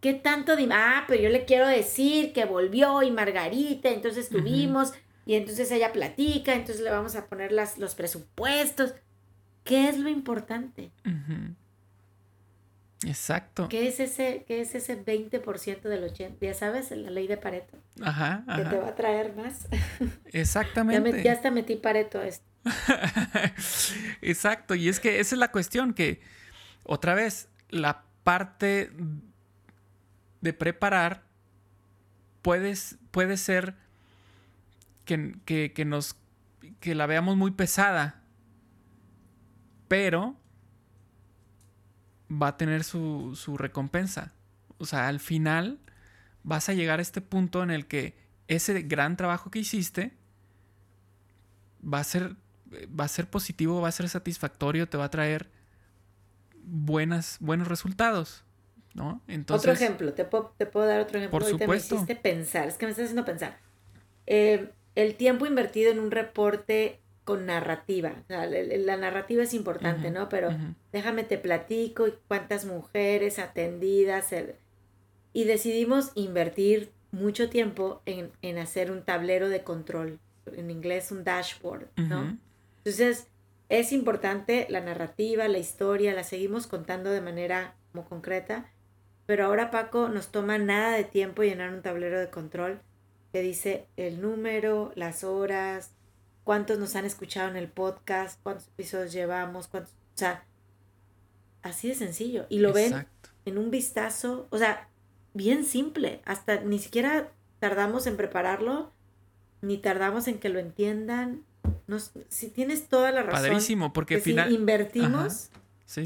¿Qué 0.00 0.12
tanto 0.12 0.56
de... 0.56 0.68
Ah, 0.72 1.04
pero 1.06 1.22
yo 1.22 1.28
le 1.28 1.44
quiero 1.44 1.68
decir 1.68 2.32
que 2.32 2.44
volvió 2.44 3.02
y 3.02 3.12
Margarita, 3.12 3.90
entonces 3.90 4.28
tuvimos, 4.28 4.92
y 5.24 5.34
entonces 5.34 5.70
ella 5.70 5.92
platica, 5.92 6.54
entonces 6.54 6.82
le 6.82 6.90
vamos 6.90 7.14
a 7.14 7.26
poner 7.26 7.52
las, 7.52 7.78
los 7.78 7.94
presupuestos. 7.94 8.94
¿Qué 9.62 9.88
es 9.88 9.98
lo 9.98 10.08
importante? 10.08 10.90
Exacto. 13.04 13.68
¿Qué 13.68 13.88
es 13.88 14.00
ese, 14.00 14.44
qué 14.46 14.60
es 14.60 14.74
ese 14.74 15.02
20% 15.04 15.82
del 15.82 16.04
80%? 16.04 16.36
Ya 16.40 16.54
sabes, 16.54 16.90
la 16.90 17.10
ley 17.10 17.26
de 17.26 17.36
Pareto. 17.36 17.78
Ajá, 18.00 18.44
Que 18.56 18.64
te 18.64 18.78
va 18.78 18.88
a 18.88 18.94
traer 18.94 19.34
más. 19.34 19.66
Exactamente. 20.26 21.22
ya, 21.22 21.32
hasta 21.32 21.50
metí 21.50 21.76
Pareto 21.76 22.20
a 22.20 22.26
esto. 22.26 22.44
Exacto. 24.22 24.74
Y 24.74 24.88
es 24.88 25.00
que 25.00 25.20
esa 25.20 25.34
es 25.34 25.38
la 25.38 25.50
cuestión, 25.50 25.94
que 25.94 26.20
otra 26.84 27.14
vez, 27.14 27.48
la 27.70 28.04
parte 28.22 28.90
de 30.40 30.52
preparar 30.52 31.24
puede, 32.42 32.74
puede 33.10 33.36
ser 33.36 33.74
que, 35.04 35.34
que, 35.44 35.72
que, 35.72 35.84
nos, 35.84 36.16
que 36.80 36.94
la 36.94 37.06
veamos 37.06 37.36
muy 37.36 37.52
pesada, 37.52 38.22
pero 39.88 40.36
va 42.40 42.48
a 42.48 42.56
tener 42.56 42.84
su, 42.84 43.34
recompensa. 43.56 44.32
O 44.78 44.86
sea, 44.86 45.08
al 45.08 45.20
final 45.20 45.78
vas 46.42 46.68
a 46.68 46.72
llegar 46.72 46.98
a 46.98 47.02
este 47.02 47.20
punto 47.20 47.62
en 47.62 47.70
el 47.70 47.86
que 47.86 48.16
ese 48.48 48.82
gran 48.82 49.16
trabajo 49.16 49.50
que 49.50 49.60
hiciste 49.60 50.12
va 51.82 52.00
a 52.00 52.04
ser, 52.04 52.36
va 52.98 53.04
a 53.04 53.08
ser 53.08 53.28
positivo, 53.28 53.80
va 53.80 53.88
a 53.88 53.92
ser 53.92 54.08
satisfactorio, 54.08 54.88
te 54.88 54.96
va 54.96 55.04
a 55.04 55.10
traer 55.10 55.50
buenas, 56.64 57.36
buenos 57.40 57.68
resultados. 57.68 58.44
¿no? 58.94 59.22
Entonces, 59.26 59.68
otro 59.68 59.72
ejemplo, 59.72 60.12
te 60.12 60.24
puedo, 60.24 60.86
dar 60.86 61.00
otro 61.00 61.18
ejemplo. 61.18 61.38
Por 61.38 61.48
supuesto. 61.48 61.94
me 61.94 62.02
hiciste 62.02 62.16
pensar, 62.16 62.68
es 62.68 62.76
que 62.76 62.86
me 62.86 62.90
estás 62.90 63.04
haciendo 63.04 63.24
pensar. 63.24 63.58
Eh, 64.26 64.70
el 64.94 65.14
tiempo 65.14 65.46
invertido 65.46 65.90
en 65.90 65.98
un 65.98 66.10
reporte 66.10 67.01
con 67.24 67.46
narrativa. 67.46 68.14
la, 68.28 68.96
narrativa 68.96 69.42
es 69.42 69.54
importante, 69.54 70.10
¿no? 70.10 70.28
Pero 70.28 70.50
déjame 70.92 71.24
te 71.24 71.38
platico 71.38 72.06
cuántas 72.28 72.64
mujeres 72.64 73.38
atendidas. 73.38 74.34
y 75.32 75.44
decidimos 75.44 76.12
invertir 76.14 76.92
mucho 77.12 77.48
tiempo 77.48 78.02
en, 78.06 78.58
hacer 78.58 78.90
un 78.90 79.02
tablero 79.04 79.48
de 79.48 79.62
control, 79.62 80.18
en 80.46 80.70
inglés 80.70 81.12
un 81.12 81.24
dashboard, 81.24 81.88
¿no? 81.96 82.38
Entonces, 82.78 83.28
es 83.68 83.92
importante 83.92 84.66
la 84.68 84.80
narrativa, 84.80 85.46
la 85.48 85.58
historia, 85.58 86.12
la 86.14 86.24
seguimos 86.24 86.66
contando 86.66 87.10
de 87.10 87.20
manera 87.20 87.74
como 87.92 88.04
concreta, 88.04 88.70
pero 89.26 89.46
ahora 89.46 89.70
Paco 89.70 90.08
nos 90.08 90.28
toma 90.28 90.58
nada 90.58 90.96
de 90.96 91.04
tiempo 91.04 91.42
llenar 91.42 91.72
un 91.72 91.82
tablero 91.82 92.18
de 92.18 92.28
control 92.28 92.80
que 93.32 93.40
dice 93.40 93.86
el 93.96 94.20
número, 94.20 94.92
las 94.94 95.24
horas, 95.24 95.92
cuántos 96.44 96.78
nos 96.78 96.96
han 96.96 97.04
escuchado 97.04 97.48
en 97.48 97.56
el 97.56 97.68
podcast, 97.68 98.40
cuántos 98.42 98.68
episodios 98.68 99.12
llevamos, 99.12 99.68
cuántos, 99.68 99.92
o 99.92 100.18
sea, 100.18 100.44
así 101.62 101.88
de 101.88 101.94
sencillo. 101.94 102.46
Y 102.48 102.58
lo 102.58 102.72
ven 102.72 103.06
en 103.44 103.58
un 103.58 103.70
vistazo, 103.70 104.46
o 104.50 104.58
sea, 104.58 104.88
bien 105.34 105.64
simple, 105.64 106.20
hasta 106.24 106.60
ni 106.60 106.78
siquiera 106.78 107.30
tardamos 107.58 108.06
en 108.06 108.16
prepararlo, 108.16 108.92
ni 109.60 109.78
tardamos 109.78 110.28
en 110.28 110.38
que 110.38 110.48
lo 110.48 110.58
entiendan. 110.58 111.44
Nos, 111.86 112.12
si 112.28 112.48
tienes 112.48 112.88
toda 112.88 113.12
la 113.12 113.22
razón. 113.22 113.42
Padrísimo, 113.42 113.92
porque 113.92 114.20
si 114.20 114.32
invertimos, 114.32 115.50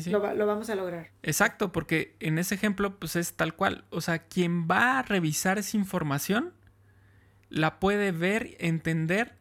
Lo, 0.06 0.34
lo, 0.34 0.46
vamos 0.46 0.68
a 0.68 0.74
lograr. 0.74 1.10
Exacto, 1.22 1.72
porque 1.72 2.16
en 2.20 2.38
ese 2.38 2.54
ejemplo, 2.54 2.98
pues 2.98 3.16
es 3.16 3.34
tal 3.34 3.54
cual. 3.54 3.84
O 3.90 4.00
sea, 4.00 4.18
quien 4.18 4.66
va 4.68 4.98
a 4.98 5.02
revisar 5.02 5.58
esa 5.58 5.76
información, 5.76 6.52
la 7.48 7.78
puede 7.78 8.12
ver, 8.12 8.56
entender 8.58 9.36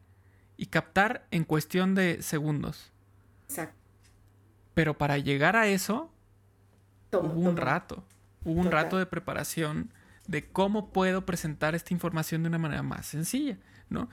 y 0.57 0.67
captar 0.67 1.27
en 1.31 1.43
cuestión 1.43 1.95
de 1.95 2.21
segundos. 2.21 2.91
Exacto. 3.47 3.77
Pero 4.73 4.97
para 4.97 5.17
llegar 5.17 5.55
a 5.55 5.67
eso, 5.67 6.11
hubo 7.11 7.49
un 7.49 7.57
rato. 7.57 8.03
Hubo 8.43 8.61
un 8.61 8.71
rato 8.71 8.97
de 8.97 9.05
preparación 9.05 9.91
de 10.27 10.47
cómo 10.47 10.91
puedo 10.91 11.25
presentar 11.25 11.75
esta 11.75 11.93
información 11.93 12.43
de 12.43 12.49
una 12.49 12.57
manera 12.57 12.83
más 12.83 13.05
sencilla, 13.05 13.57
¿no? 13.89 14.09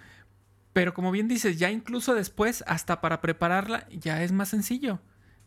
Pero 0.73 0.95
como 0.95 1.11
bien 1.11 1.29
dices, 1.29 1.59
ya 1.59 1.71
incluso 1.71 2.15
después, 2.15 2.65
hasta 2.67 3.01
para 3.01 3.21
prepararla, 3.21 3.87
ya 3.91 4.23
es 4.23 4.33
más 4.33 4.49
sencillo, 4.49 5.01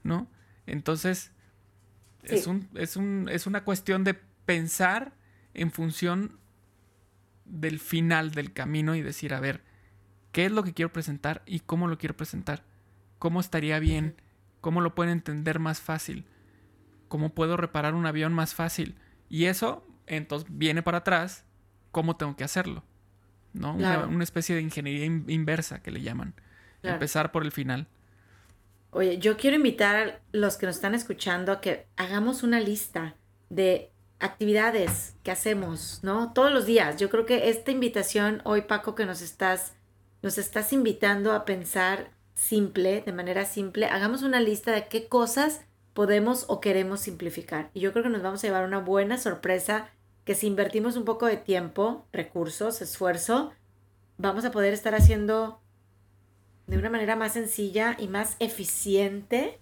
¿no? 0.04 0.30
Entonces, 0.68 1.32
es, 2.24 2.48
un, 2.48 2.70
es, 2.76 2.96
un, 2.96 3.28
es 3.32 3.48
una 3.48 3.64
cuestión 3.64 4.04
de 4.04 4.14
pensar 4.14 5.14
en 5.54 5.72
función 5.72 6.40
del 7.46 7.80
final 7.80 8.32
del 8.32 8.54
camino 8.54 8.96
y 8.96 9.02
decir, 9.02 9.34
a 9.34 9.40
ver, 9.40 9.64
¿qué 10.36 10.48
es 10.48 10.52
lo 10.52 10.64
que 10.64 10.74
quiero 10.74 10.92
presentar 10.92 11.44
y 11.46 11.62
cómo 11.62 11.88
lo 11.88 11.98
quiero 11.98 12.18
presentar? 12.18 12.62
¿Cómo 13.20 13.40
estaría 13.40 13.80
bien? 13.80 14.18
¿Cómo 14.60 14.82
lo 14.82 14.94
pueden 14.94 15.14
entender 15.14 15.60
más 15.60 15.80
fácil? 15.80 16.26
¿Cómo 17.08 17.30
puedo 17.30 17.56
reparar 17.56 17.94
un 17.94 18.06
avión 18.06 18.34
más 18.34 18.54
fácil? 18.54 18.96
Y 19.30 19.46
eso, 19.46 19.88
entonces, 20.08 20.50
viene 20.52 20.84
para 20.84 20.98
atrás, 20.98 21.46
¿cómo 21.94 22.18
tengo 22.18 22.36
que 22.36 22.44
hacerlo? 22.44 22.84
¿No? 23.54 23.76
Una, 23.76 24.24
especie 24.26 24.56
de 24.56 24.62
ingeniería 24.62 25.06
inversa 25.06 25.82
que 25.82 25.92
le 25.92 26.02
llaman. 26.02 26.34
Empezar 26.84 27.32
por 27.32 27.46
el 27.46 27.54
final. 27.54 27.88
Oye, 28.92 29.20
yo 29.20 29.38
quiero 29.38 29.56
invitar 29.56 29.96
a 29.96 30.20
los 30.34 30.58
que 30.58 30.66
nos 30.66 30.76
están 30.76 30.96
escuchando 30.96 31.54
a 31.54 31.62
que 31.62 31.88
hagamos 31.96 32.44
una 32.44 32.60
lista 32.60 33.16
de 33.50 33.90
actividades 34.20 35.16
que 35.24 35.32
hacemos, 35.32 36.02
¿no? 36.04 36.34
Todos 36.34 36.52
los 36.52 36.66
días. 36.66 36.98
Yo 36.98 37.10
creo 37.10 37.26
que 37.26 37.48
esta 37.50 37.72
invitación 37.72 38.42
hoy, 38.44 38.64
Paco, 38.64 38.96
que 38.96 39.06
nos 39.06 39.22
estás, 39.22 39.76
nos 40.26 40.40
estás 40.40 40.74
invitando 40.74 41.34
a 41.34 41.46
pensar 41.46 42.10
simple, 42.34 43.04
de 43.06 43.12
manera 43.12 43.46
simple, 43.46 43.86
hagamos 43.86 44.24
una 44.24 44.40
lista 44.40 44.72
de 44.72 44.88
qué 44.88 45.08
cosas 45.08 45.62
podemos 45.94 46.46
o 46.48 46.60
queremos 46.60 47.02
simplificar. 47.02 47.70
Y 47.76 47.82
yo 47.82 47.92
creo 47.92 48.02
que 48.02 48.10
nos 48.10 48.24
vamos 48.24 48.44
a 48.44 48.48
llevar 48.48 48.66
una 48.66 48.80
buena 48.80 49.20
sorpresa 49.20 49.92
que 50.24 50.34
si 50.34 50.48
invertimos 50.48 50.98
un 50.98 51.06
poco 51.06 51.28
de 51.28 51.38
tiempo, 51.38 52.08
recursos, 52.12 52.82
esfuerzo, 52.82 53.54
vamos 54.18 54.46
a 54.46 54.52
poder 54.52 54.74
estar 54.74 54.96
haciendo 54.96 55.62
de 56.66 56.80
una 56.80 56.90
manera 56.90 57.16
más 57.16 57.34
sencilla 57.34 57.96
y 58.00 58.08
más 58.08 58.36
eficiente 58.40 59.60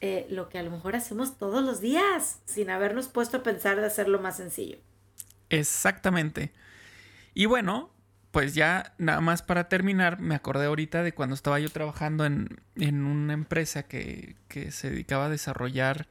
eh, 0.00 0.28
lo 0.30 0.50
que 0.50 0.58
a 0.58 0.62
lo 0.62 0.70
mejor 0.70 0.94
hacemos 0.94 1.36
todos 1.36 1.64
los 1.64 1.80
días, 1.80 2.38
sin 2.44 2.70
habernos 2.70 3.08
puesto 3.08 3.38
a 3.38 3.42
pensar 3.42 3.80
de 3.80 3.86
hacerlo 3.86 4.20
más 4.20 4.36
sencillo. 4.36 4.78
Exactamente. 5.48 6.52
Y 7.34 7.46
bueno, 7.46 7.90
pues 8.30 8.54
ya 8.54 8.94
nada 8.98 9.20
más 9.20 9.42
para 9.42 9.68
terminar, 9.68 10.20
me 10.20 10.34
acordé 10.34 10.66
ahorita 10.66 11.02
de 11.02 11.12
cuando 11.12 11.34
estaba 11.34 11.58
yo 11.58 11.68
trabajando 11.68 12.24
en, 12.24 12.48
una 12.76 13.32
empresa 13.32 13.82
que, 13.82 14.36
se 14.70 14.90
dedicaba 14.90 15.26
a 15.26 15.28
desarrollar 15.28 16.06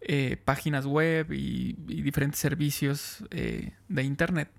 eh, 0.00 0.36
páginas 0.44 0.84
web 0.84 1.32
y, 1.32 1.74
diferentes 1.74 2.40
servicios 2.40 3.24
eh, 3.30 3.72
de 3.88 4.02
Internet. 4.02 4.50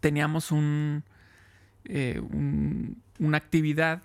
Teníamos 0.00 0.52
un, 0.52 1.02
una 3.18 3.36
actividad 3.36 4.02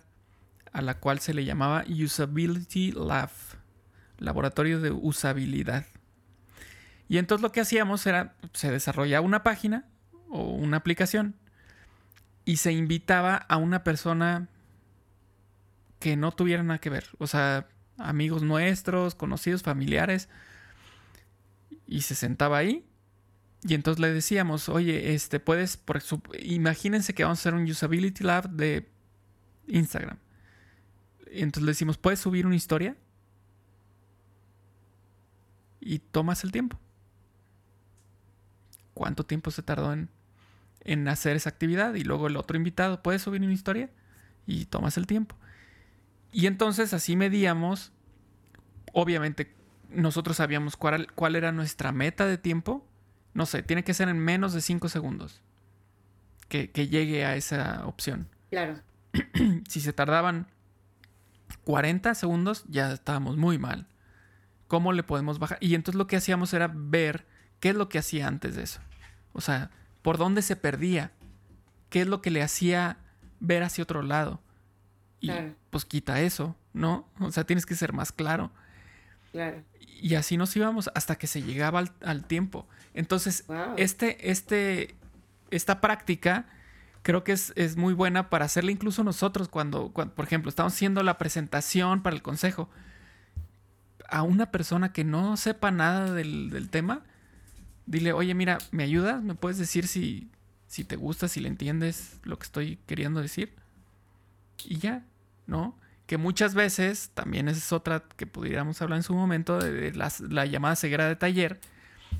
a 0.71 0.81
la 0.81 0.99
cual 0.99 1.19
se 1.19 1.33
le 1.33 1.45
llamaba 1.45 1.83
Usability 1.87 2.91
Lab, 2.91 3.29
laboratorio 4.17 4.79
de 4.81 4.91
usabilidad. 4.91 5.85
Y 7.07 7.17
entonces 7.17 7.41
lo 7.43 7.51
que 7.51 7.61
hacíamos 7.61 8.05
era, 8.05 8.35
se 8.53 8.71
desarrollaba 8.71 9.25
una 9.25 9.43
página 9.43 9.85
o 10.29 10.43
una 10.43 10.77
aplicación 10.77 11.35
y 12.45 12.57
se 12.57 12.71
invitaba 12.71 13.35
a 13.35 13.57
una 13.57 13.83
persona 13.83 14.47
que 15.99 16.15
no 16.15 16.31
tuviera 16.31 16.63
nada 16.63 16.79
que 16.79 16.89
ver, 16.89 17.07
o 17.17 17.27
sea, 17.27 17.67
amigos 17.97 18.41
nuestros, 18.43 19.15
conocidos, 19.15 19.63
familiares, 19.63 20.29
y 21.85 22.01
se 22.01 22.15
sentaba 22.15 22.57
ahí 22.57 22.85
y 23.63 23.73
entonces 23.73 23.99
le 23.99 24.13
decíamos, 24.13 24.69
oye, 24.69 25.13
este, 25.13 25.39
puedes, 25.39 25.75
por 25.75 26.01
imagínense 26.39 27.13
que 27.13 27.23
vamos 27.23 27.39
a 27.39 27.41
hacer 27.41 27.53
un 27.55 27.69
usability 27.69 28.23
lab 28.23 28.49
de 28.49 28.87
Instagram 29.67 30.17
entonces 31.31 31.63
le 31.63 31.71
decimos, 31.71 31.97
¿puedes 31.97 32.19
subir 32.19 32.45
una 32.45 32.55
historia? 32.55 32.95
Y 35.79 35.99
tomas 35.99 36.43
el 36.43 36.51
tiempo. 36.51 36.79
¿Cuánto 38.93 39.25
tiempo 39.25 39.51
se 39.51 39.61
tardó 39.61 39.93
en, 39.93 40.09
en 40.81 41.07
hacer 41.07 41.35
esa 41.35 41.49
actividad? 41.49 41.93
Y 41.95 42.03
luego 42.03 42.27
el 42.27 42.37
otro 42.37 42.57
invitado, 42.57 43.01
¿puedes 43.01 43.21
subir 43.21 43.41
una 43.41 43.53
historia? 43.53 43.89
Y 44.45 44.65
tomas 44.65 44.97
el 44.97 45.07
tiempo. 45.07 45.35
Y 46.31 46.47
entonces 46.47 46.93
así 46.93 47.15
medíamos, 47.15 47.91
obviamente 48.93 49.53
nosotros 49.89 50.37
sabíamos 50.37 50.77
cuál, 50.77 51.11
cuál 51.13 51.35
era 51.35 51.51
nuestra 51.51 51.91
meta 51.91 52.25
de 52.25 52.37
tiempo. 52.37 52.85
No 53.33 53.45
sé, 53.45 53.63
tiene 53.63 53.83
que 53.83 53.93
ser 53.93 54.09
en 54.09 54.19
menos 54.19 54.53
de 54.53 54.61
5 54.61 54.89
segundos 54.89 55.41
que, 56.47 56.71
que 56.71 56.87
llegue 56.87 57.25
a 57.25 57.35
esa 57.35 57.85
opción. 57.85 58.27
Claro. 58.49 58.79
si 59.67 59.81
se 59.81 59.93
tardaban 59.93 60.47
40 61.63 62.13
segundos 62.15 62.65
ya 62.67 62.91
estábamos 62.91 63.37
muy 63.37 63.57
mal. 63.57 63.87
¿Cómo 64.67 64.93
le 64.93 65.03
podemos 65.03 65.39
bajar? 65.39 65.57
Y 65.61 65.73
entonces 65.73 65.97
lo 65.97 66.07
que 66.07 66.15
hacíamos 66.15 66.53
era 66.53 66.71
ver 66.73 67.25
qué 67.59 67.69
es 67.69 67.75
lo 67.75 67.89
que 67.89 67.97
hacía 67.97 68.27
antes 68.27 68.55
de 68.55 68.63
eso. 68.63 68.79
O 69.33 69.41
sea, 69.41 69.71
por 70.09 70.17
dónde 70.17 70.41
se 70.41 70.55
perdía. 70.55 71.11
¿Qué 71.91 72.01
es 72.01 72.07
lo 72.07 72.19
que 72.19 72.31
le 72.31 72.41
hacía 72.41 72.97
ver 73.39 73.61
hacia 73.61 73.83
otro 73.83 74.01
lado? 74.01 74.41
Y 75.19 75.29
pues 75.69 75.85
quita 75.85 76.19
eso, 76.21 76.55
¿no? 76.73 77.07
O 77.19 77.31
sea, 77.31 77.43
tienes 77.43 77.67
que 77.67 77.75
ser 77.75 77.93
más 77.93 78.11
claro. 78.11 78.49
Claro. 79.31 79.61
Y 80.01 80.15
así 80.15 80.35
nos 80.35 80.55
íbamos 80.55 80.89
hasta 80.95 81.15
que 81.15 81.27
se 81.27 81.43
llegaba 81.43 81.83
al, 82.01 82.25
tiempo. 82.25 82.67
Entonces, 82.95 83.45
este, 83.77 84.31
este, 84.31 84.95
esta 85.51 85.79
práctica 85.79 86.47
creo 87.03 87.23
que 87.23 87.33
es, 87.33 87.77
muy 87.77 87.93
buena 87.93 88.31
para 88.31 88.45
hacerla 88.45 88.71
incluso 88.71 89.03
nosotros 89.03 89.47
cuando, 89.47 89.91
por 89.91 90.25
ejemplo, 90.25 90.49
estamos 90.49 90.73
haciendo 90.73 91.03
la 91.03 91.19
presentación 91.19 92.01
para 92.01 92.15
el 92.15 92.23
consejo. 92.23 92.67
A 94.09 94.23
una 94.23 94.49
persona 94.49 94.91
que 94.91 95.03
no 95.03 95.37
sepa 95.37 95.69
nada 95.69 96.11
del, 96.11 96.67
tema, 96.71 97.03
dile, 97.89 98.13
oye, 98.13 98.33
mira, 98.35 98.59
¿me 98.71 98.83
ayudas? 98.83 99.21
¿Me 99.23 99.33
puedes 99.33 99.57
decir 99.57 99.87
si, 99.87 100.29
si 100.67 100.83
te 100.83 100.95
gusta, 100.95 101.27
si 101.27 101.39
le 101.39 101.47
entiendes 101.49 102.19
lo 102.23 102.37
que 102.37 102.43
estoy 102.45 102.77
queriendo 102.85 103.19
decir? 103.19 103.55
Y 104.63 104.77
ya, 104.77 105.05
¿no? 105.47 105.75
Que 106.05 106.17
muchas 106.17 106.53
veces, 106.53 107.09
también 107.15 107.47
esa 107.47 107.57
es 107.57 107.73
otra 107.73 108.03
que 108.15 108.27
pudiéramos 108.27 108.81
hablar 108.81 108.97
en 108.97 109.03
su 109.03 109.15
momento, 109.15 109.57
de, 109.57 109.91
la 109.93 110.45
llamada 110.45 110.75
ceguera 110.75 111.07
de 111.07 111.15
taller, 111.15 111.59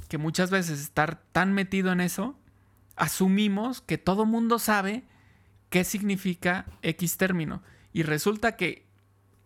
que 0.08 0.17
muchas 0.17 0.49
veces 0.49 0.82
estar 0.82 1.21
tan 1.32 1.53
metido 1.53 1.91
en 1.91 2.01
eso 2.01 2.36
asumimos 2.95 3.82
que 3.82 3.97
todo 3.97 4.25
mundo 4.25 4.60
sabe 4.60 5.03
qué 5.69 5.84
significa 5.84 6.65
X 6.82 7.17
término. 7.17 7.63
Y 7.93 8.03
resulta 8.03 8.55
que 8.55 8.86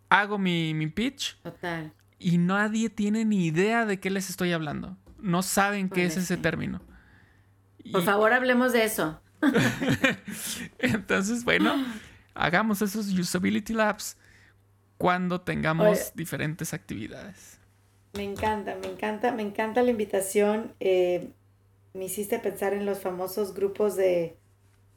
hago 0.09 0.37
mi, 0.37 0.73
pitch 0.87 1.37
Total. 1.41 1.93
y 2.17 2.37
nadie 2.37 2.89
tiene 2.89 3.25
ni 3.25 3.45
idea 3.45 3.85
de 3.85 3.99
qué 3.99 4.09
les 4.09 4.29
estoy 4.29 4.53
hablando. 4.53 4.97
No 5.23 5.41
saben 5.41 5.89
qué 5.89 6.05
es 6.05 6.17
ese 6.17 6.35
término. 6.35 6.81
Por 7.91 8.03
favor, 8.03 8.33
hablemos 8.33 8.73
de 8.73 8.83
eso. 8.83 9.21
Entonces, 10.79 11.45
bueno, 11.45 11.73
hagamos 12.33 12.81
esos 12.81 13.07
usability 13.07 13.73
labs 13.73 14.17
cuando 14.97 15.39
tengamos 15.39 16.11
diferentes 16.13 16.73
actividades. 16.73 17.57
Me 18.13 18.23
encanta, 18.23 18.75
me 18.75 18.87
encanta, 18.87 19.31
me 19.31 19.43
encanta 19.43 19.81
la 19.81 19.91
invitación. 19.91 20.73
Eh, 20.81 21.29
me 21.93 22.05
hiciste 22.05 22.37
pensar 22.39 22.73
en 22.73 22.85
los 22.85 22.99
famosos 22.99 23.53
grupos 23.53 23.95
de, 23.95 24.35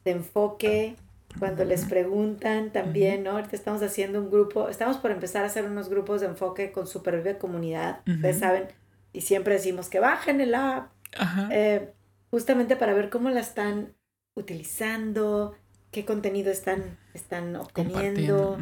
enfoque, 0.04 0.96
cuando 1.38 1.64
les 1.64 1.84
preguntan 1.84 2.72
también, 2.72 3.22
¿no? 3.22 3.32
Ahorita 3.32 3.54
estamos 3.54 3.82
haciendo 3.82 4.20
un 4.20 4.30
grupo, 4.30 4.68
estamos 4.68 4.96
por 4.96 5.12
empezar 5.12 5.44
a 5.44 5.46
hacer 5.46 5.66
unos 5.66 5.88
grupos 5.88 6.20
de 6.20 6.28
enfoque 6.28 6.72
con 6.72 6.88
Supervive 6.88 7.38
Comunidad, 7.38 8.00
ustedes 8.06 8.38
saben, 8.40 8.68
y 9.16 9.22
siempre 9.22 9.54
decimos 9.54 9.88
que 9.88 10.00
bajen 10.00 10.40
el 10.40 10.54
app, 10.54 10.92
eh, 11.50 11.92
justamente 12.30 12.76
para 12.76 12.92
ver 12.92 13.08
cómo 13.08 13.30
la 13.30 13.40
están 13.40 13.94
utilizando, 14.34 15.56
qué 15.90 16.04
contenido 16.04 16.50
están, 16.50 16.98
están 17.14 17.56
obteniendo, 17.56 18.58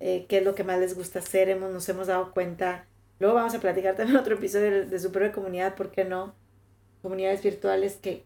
eh, 0.00 0.26
qué 0.28 0.38
es 0.38 0.44
lo 0.44 0.54
que 0.54 0.64
más 0.64 0.78
les 0.78 0.94
gusta 0.94 1.20
hacer, 1.20 1.48
hemos, 1.48 1.72
nos 1.72 1.88
hemos 1.88 2.08
dado 2.08 2.32
cuenta. 2.32 2.86
Luego 3.18 3.36
vamos 3.36 3.54
a 3.54 3.60
platicar 3.60 3.96
también 3.96 4.18
otro 4.20 4.34
episodio 4.34 4.70
de, 4.70 4.84
de 4.86 4.98
Supervive 4.98 5.32
Comunidad, 5.32 5.74
¿por 5.74 5.90
qué 5.90 6.04
no? 6.04 6.34
comunidades 7.04 7.42
virtuales 7.42 7.98
que, 8.00 8.24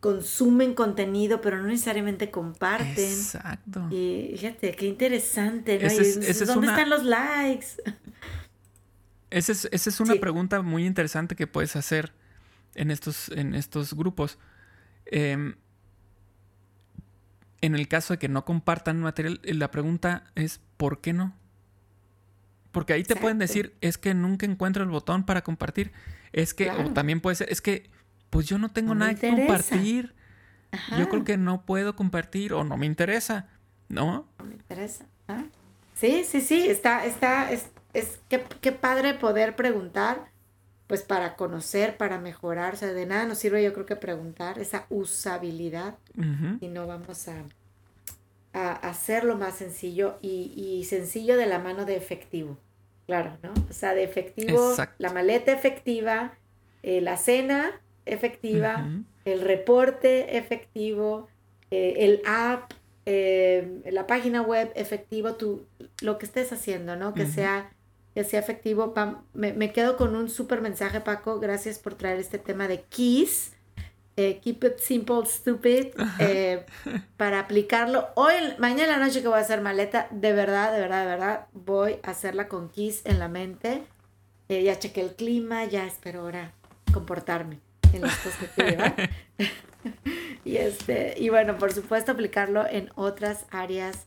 consumen 0.00 0.74
contenido, 0.74 1.40
pero 1.40 1.58
no 1.58 1.68
necesariamente 1.68 2.30
comparten. 2.30 3.04
Exacto. 3.04 3.86
Y 3.90 4.32
fíjate, 4.32 4.72
qué 4.72 4.86
interesante, 4.86 5.78
¿no? 5.78 5.88
¿Dónde 6.46 6.66
están 6.66 6.90
los 6.90 7.04
likes? 7.04 7.66
Esa 9.30 9.52
es, 9.52 10.00
una 10.00 10.16
pregunta 10.16 10.60
muy 10.62 10.86
interesante 10.86 11.36
que 11.36 11.46
puedes 11.46 11.76
hacer 11.76 12.12
en 12.74 12.90
estos, 12.90 13.28
en 13.28 13.54
estos 13.54 13.94
grupos. 13.94 14.38
Em, 15.06 15.54
en 17.60 17.74
el 17.74 17.88
caso 17.88 18.14
de 18.14 18.18
que 18.18 18.28
no 18.28 18.44
compartan 18.44 19.00
material, 19.00 19.40
la 19.44 19.70
pregunta 19.70 20.24
es 20.34 20.60
¿por 20.76 21.00
qué 21.00 21.12
no? 21.12 21.34
Porque 22.72 22.92
ahí 22.92 23.02
te 23.02 23.16
pueden 23.16 23.38
decir, 23.38 23.74
es 23.80 23.98
que 23.98 24.14
nunca 24.14 24.46
encuentro 24.46 24.82
el 24.82 24.90
botón 24.90 25.24
para 25.24 25.42
compartir. 25.42 25.92
Es 26.32 26.54
que, 26.54 26.70
o 26.70 26.92
también 26.92 27.20
puede 27.20 27.36
ser, 27.36 27.50
es 27.50 27.60
que 27.60 27.90
pues 28.30 28.46
yo 28.46 28.58
no 28.58 28.70
tengo 28.70 28.94
nada 28.94 29.14
que 29.14 29.28
compartir. 29.28 30.14
yo 30.96 31.08
creo 31.08 31.24
que 31.24 31.36
no 31.36 31.66
puedo 31.66 31.96
compartir 31.96 32.52
o 32.52 32.62
no 32.62 32.76
me 32.76 32.86
interesa, 32.86 33.48
¿no? 33.88 34.28
No 34.38 34.44
me 34.44 34.54
interesa. 34.54 35.04
¿ah? 35.26 35.44
Sí, 35.94 36.24
sí, 36.24 36.40
sí, 36.40 36.68
está, 36.68 37.04
está, 37.04 37.50
es, 37.50 37.66
es 37.94 38.20
qué, 38.28 38.44
qué 38.60 38.72
padre 38.72 39.14
poder 39.14 39.56
preguntar, 39.56 40.30
pues 40.90 41.02
para 41.02 41.36
conocer, 41.36 41.96
para 41.96 42.18
mejorar, 42.18 42.74
o 42.74 42.76
sea, 42.76 42.92
de 42.92 43.06
nada 43.06 43.24
nos 43.24 43.38
sirve 43.38 43.62
yo 43.62 43.72
creo 43.72 43.86
que 43.86 43.94
preguntar 43.94 44.58
esa 44.58 44.86
usabilidad 44.90 45.94
y 46.60 46.66
no 46.66 46.88
vamos 46.88 47.28
a, 47.28 47.44
a, 48.52 48.72
hacerlo 48.72 49.36
más 49.36 49.54
sencillo 49.54 50.18
y, 50.20 50.52
y, 50.56 50.82
sencillo 50.84 51.36
de 51.36 51.46
la 51.46 51.60
mano 51.60 51.84
de 51.84 51.96
efectivo, 51.96 52.58
claro, 53.06 53.38
¿no? 53.42 53.52
O 53.70 53.72
sea, 53.72 53.94
de 53.94 54.02
efectivo, 54.02 54.74
la 54.98 55.12
maleta 55.12 55.52
efectiva, 55.52 56.34
eh, 56.82 57.00
la 57.00 57.16
cena 57.16 57.80
efectiva, 58.04 58.88
el 59.24 59.42
reporte 59.42 60.38
efectivo, 60.38 61.28
eh, 61.70 61.94
el 61.98 62.22
app, 62.26 62.72
eh, 63.06 63.80
la 63.92 64.08
página 64.08 64.42
web 64.42 64.72
efectivo, 64.74 65.34
tú, 65.34 65.66
lo 66.00 66.18
que 66.18 66.26
estés 66.26 66.52
haciendo, 66.52 66.96
¿no? 66.96 67.14
Que 67.14 67.26
sea 67.26 67.70
que 68.20 68.28
sea 68.28 68.40
efectivo. 68.40 68.92
Me, 69.32 69.72
quedo 69.72 69.96
con 69.96 70.14
un 70.14 70.28
súper 70.28 70.60
mensaje, 70.60 71.00
Paco. 71.00 71.40
Gracias 71.40 71.78
por 71.78 71.94
traer 71.94 72.18
este 72.18 72.38
tema 72.38 72.68
de 72.68 72.82
keys. 72.82 73.52
keep 74.14 74.62
it 74.62 74.78
simple, 74.78 75.24
stupid. 75.24 75.94
para 77.16 77.40
aplicarlo. 77.40 78.08
Hoy, 78.16 78.34
mañana 78.58 78.98
la 78.98 79.06
noche 79.06 79.22
que 79.22 79.28
voy 79.28 79.38
a 79.38 79.40
hacer 79.40 79.62
maleta, 79.62 80.06
de 80.10 80.34
verdad, 80.34 80.70
de 80.72 80.80
verdad, 80.80 81.00
de 81.00 81.06
verdad, 81.06 81.46
voy 81.52 81.96
a 82.02 82.10
hacerla 82.10 82.46
con 82.46 82.68
keys 82.68 83.00
en 83.06 83.18
la 83.18 83.28
mente. 83.28 83.84
ya 84.50 84.78
chequé 84.78 85.00
el 85.00 85.14
clima, 85.14 85.64
ya 85.64 85.86
espero 85.86 86.20
ahora 86.20 86.52
comportarme 86.92 87.60
en 87.94 88.02
las 88.02 88.16
cosas 88.18 88.50
que 88.54 89.08
y, 90.44 90.56
este, 90.56 91.14
y 91.16 91.30
bueno, 91.30 91.56
por 91.56 91.72
supuesto, 91.72 92.12
aplicarlo 92.12 92.66
en 92.66 92.90
otras 92.96 93.46
áreas 93.50 94.06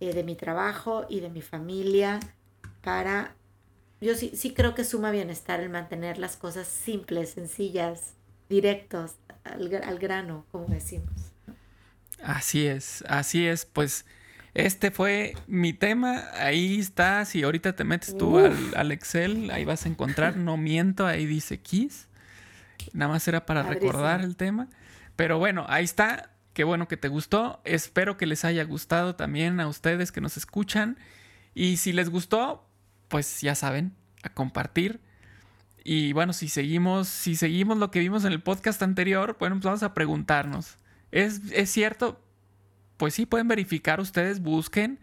eh, 0.00 0.12
de 0.12 0.22
mi 0.22 0.34
trabajo 0.34 1.06
y 1.08 1.20
de 1.20 1.30
mi 1.30 1.40
familia 1.40 2.20
para... 2.82 3.34
Yo 4.04 4.14
sí, 4.14 4.32
sí 4.34 4.52
creo 4.52 4.74
que 4.74 4.84
suma 4.84 5.10
bienestar 5.10 5.60
el 5.60 5.70
mantener 5.70 6.18
las 6.18 6.36
cosas 6.36 6.68
simples, 6.68 7.30
sencillas, 7.30 8.12
directos, 8.50 9.12
al, 9.44 9.98
grano, 9.98 10.44
como 10.52 10.66
decimos. 10.66 11.08
Así 12.22 12.66
es, 12.66 13.02
así 13.08 13.46
es, 13.46 13.64
pues 13.64 14.04
este 14.52 14.90
fue 14.90 15.32
mi 15.46 15.72
tema, 15.72 16.24
ahí 16.34 16.80
está, 16.80 17.24
si 17.24 17.42
ahorita 17.44 17.76
te 17.76 17.84
metes 17.84 18.14
tú 18.18 18.36
al, 18.36 18.74
al, 18.76 18.92
Excel, 18.92 19.50
ahí 19.50 19.64
vas 19.64 19.86
a 19.86 19.88
encontrar, 19.88 20.36
no 20.36 20.56
miento, 20.58 21.06
ahí 21.06 21.24
dice 21.24 21.60
Kiss, 21.60 22.06
Nada 22.92 23.12
más 23.12 23.26
era 23.26 23.46
para 23.46 23.62
recordar 23.62 24.20
el 24.20 24.36
tema. 24.36 24.68
Pero 25.16 25.38
bueno, 25.38 25.64
ahí 25.68 25.84
está. 25.84 26.30
Qué 26.52 26.64
bueno 26.64 26.86
que 26.88 26.98
te 26.98 27.08
gustó. 27.08 27.62
Espero 27.64 28.18
que 28.18 28.26
les 28.26 28.44
haya 28.44 28.64
gustado 28.64 29.16
también 29.16 29.58
a 29.60 29.68
ustedes 29.68 30.12
que 30.12 30.20
nos 30.20 30.36
escuchan. 30.36 30.98
Y 31.54 31.78
si 31.78 31.94
les 31.94 32.10
gustó, 32.10 32.68
pues 33.08 33.40
ya 33.40 33.54
saben, 33.54 33.92
a 34.22 34.28
compartir. 34.28 35.00
Y 35.84 36.12
bueno, 36.12 36.32
si 36.32 36.48
seguimos, 36.48 37.08
si 37.08 37.36
seguimos 37.36 37.78
lo 37.78 37.90
que 37.90 38.00
vimos 38.00 38.24
en 38.24 38.32
el 38.32 38.42
podcast 38.42 38.82
anterior, 38.82 39.36
bueno, 39.38 39.56
pues 39.56 39.64
vamos 39.64 39.82
a 39.82 39.94
preguntarnos. 39.94 40.78
¿Es, 41.10 41.40
es 41.52 41.70
cierto? 41.70 42.20
Pues 42.96 43.14
sí, 43.14 43.26
pueden 43.26 43.48
verificar 43.48 44.00
ustedes, 44.00 44.40
busquen 44.40 44.98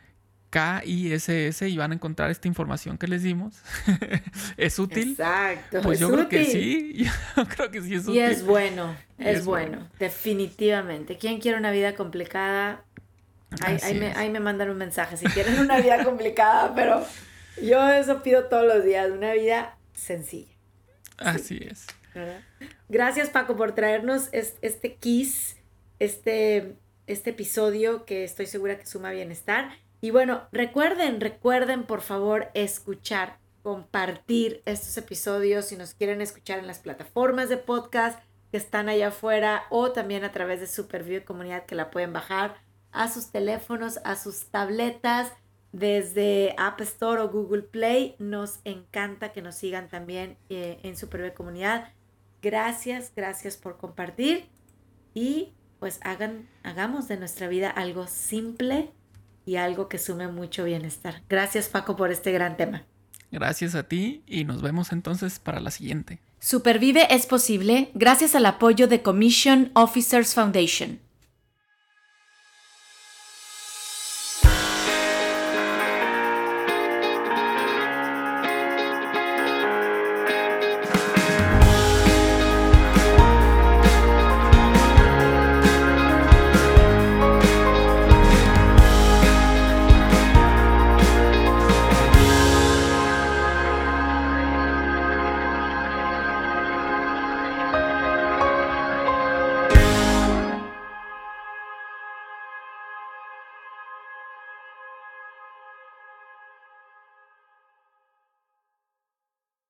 K-I-S-S 0.51 1.69
y 1.69 1.77
van 1.77 1.91
a 1.91 1.95
encontrar 1.95 2.29
esta 2.29 2.47
información 2.47 2.97
que 2.97 3.07
les 3.07 3.23
dimos. 3.23 3.55
¿Es 4.57 4.77
útil? 4.79 5.11
Exacto. 5.11 5.81
Pues 5.81 5.99
yo 5.99 6.11
creo 6.11 6.27
que 6.27 6.45
sí. 6.45 7.05
Yo 7.37 7.47
creo 7.47 7.71
que 7.71 7.81
sí 7.81 7.95
es 7.95 8.03
útil. 8.03 8.15
Y 8.15 8.19
es 8.19 8.45
bueno, 8.45 8.93
es, 9.17 9.45
bueno, 9.45 9.87
definitivamente. 9.97 11.17
¿Quién 11.17 11.39
quiere 11.39 11.57
una 11.57 11.71
vida 11.71 11.95
complicada? 11.95 12.83
Ahí, 13.61 13.97
me, 13.97 14.13
ahí, 14.13 14.29
me, 14.29 14.39
mandan 14.41 14.69
un 14.69 14.77
mensaje 14.77 15.15
si 15.17 15.25
quieren 15.25 15.59
una 15.59 15.79
vida 15.79 16.03
complicada, 16.03 16.73
pero 16.75 17.05
yo 17.61 17.89
eso 17.89 18.21
pido 18.23 18.45
todos 18.45 18.65
los 18.65 18.83
días, 18.83 19.09
una 19.11 19.33
vida 19.33 19.77
sencilla. 19.93 20.53
Así 21.17 21.59
es. 21.61 21.87
Gracias 22.89 23.29
Paco 23.29 23.55
por 23.55 23.73
traernos 23.73 24.29
este 24.31 24.95
kiss, 24.95 25.57
este, 25.99 26.75
este 27.07 27.29
episodio 27.29 28.05
que 28.05 28.23
estoy 28.23 28.47
segura 28.47 28.77
que 28.77 28.85
suma 28.85 29.11
bienestar. 29.11 29.71
Y 30.01 30.11
bueno, 30.11 30.47
recuerden, 30.51 31.21
recuerden 31.21 31.83
por 31.83 32.01
favor 32.01 32.49
escuchar, 32.53 33.37
compartir 33.61 34.61
estos 34.65 34.97
episodios 34.97 35.65
si 35.65 35.77
nos 35.77 35.93
quieren 35.93 36.21
escuchar 36.21 36.59
en 36.59 36.67
las 36.67 36.79
plataformas 36.79 37.49
de 37.49 37.57
podcast 37.57 38.19
que 38.49 38.57
están 38.57 38.89
allá 38.89 39.09
afuera 39.09 39.63
o 39.69 39.91
también 39.91 40.23
a 40.23 40.31
través 40.31 40.59
de 40.59 40.67
Superview 40.67 41.23
Comunidad 41.23 41.65
que 41.65 41.75
la 41.75 41.91
pueden 41.91 42.11
bajar 42.11 42.57
a 42.91 43.09
sus 43.09 43.31
teléfonos, 43.31 43.99
a 44.03 44.15
sus 44.15 44.47
tabletas 44.47 45.31
desde 45.71 46.53
App 46.57 46.81
Store 46.81 47.21
o 47.21 47.29
Google 47.29 47.63
Play. 47.63 48.15
Nos 48.19 48.59
encanta 48.65 49.31
que 49.31 49.41
nos 49.41 49.55
sigan 49.55 49.89
también 49.89 50.37
eh, 50.49 50.79
en 50.83 50.97
Superview 50.97 51.33
Comunidad. 51.33 51.89
Gracias, 52.41 53.11
gracias 53.15 53.57
por 53.57 53.77
compartir 53.77 54.45
y 55.13 55.53
pues 55.79 55.99
hagan, 56.03 56.47
hagamos 56.63 57.07
de 57.07 57.17
nuestra 57.17 57.47
vida 57.47 57.69
algo 57.69 58.07
simple 58.07 58.91
y 59.45 59.55
algo 59.55 59.89
que 59.89 59.97
sume 59.97 60.27
mucho 60.27 60.63
bienestar. 60.63 61.21
Gracias 61.29 61.69
Paco 61.69 61.95
por 61.95 62.11
este 62.11 62.31
gran 62.31 62.57
tema. 62.57 62.85
Gracias 63.31 63.75
a 63.75 63.83
ti 63.83 64.23
y 64.27 64.43
nos 64.43 64.61
vemos 64.61 64.91
entonces 64.91 65.39
para 65.39 65.59
la 65.59 65.71
siguiente. 65.71 66.19
Supervive 66.39 67.07
es 67.13 67.25
posible 67.25 67.91
gracias 67.93 68.35
al 68.35 68.45
apoyo 68.45 68.87
de 68.87 69.01
Commission 69.01 69.71
Officers 69.73 70.33
Foundation. 70.33 70.99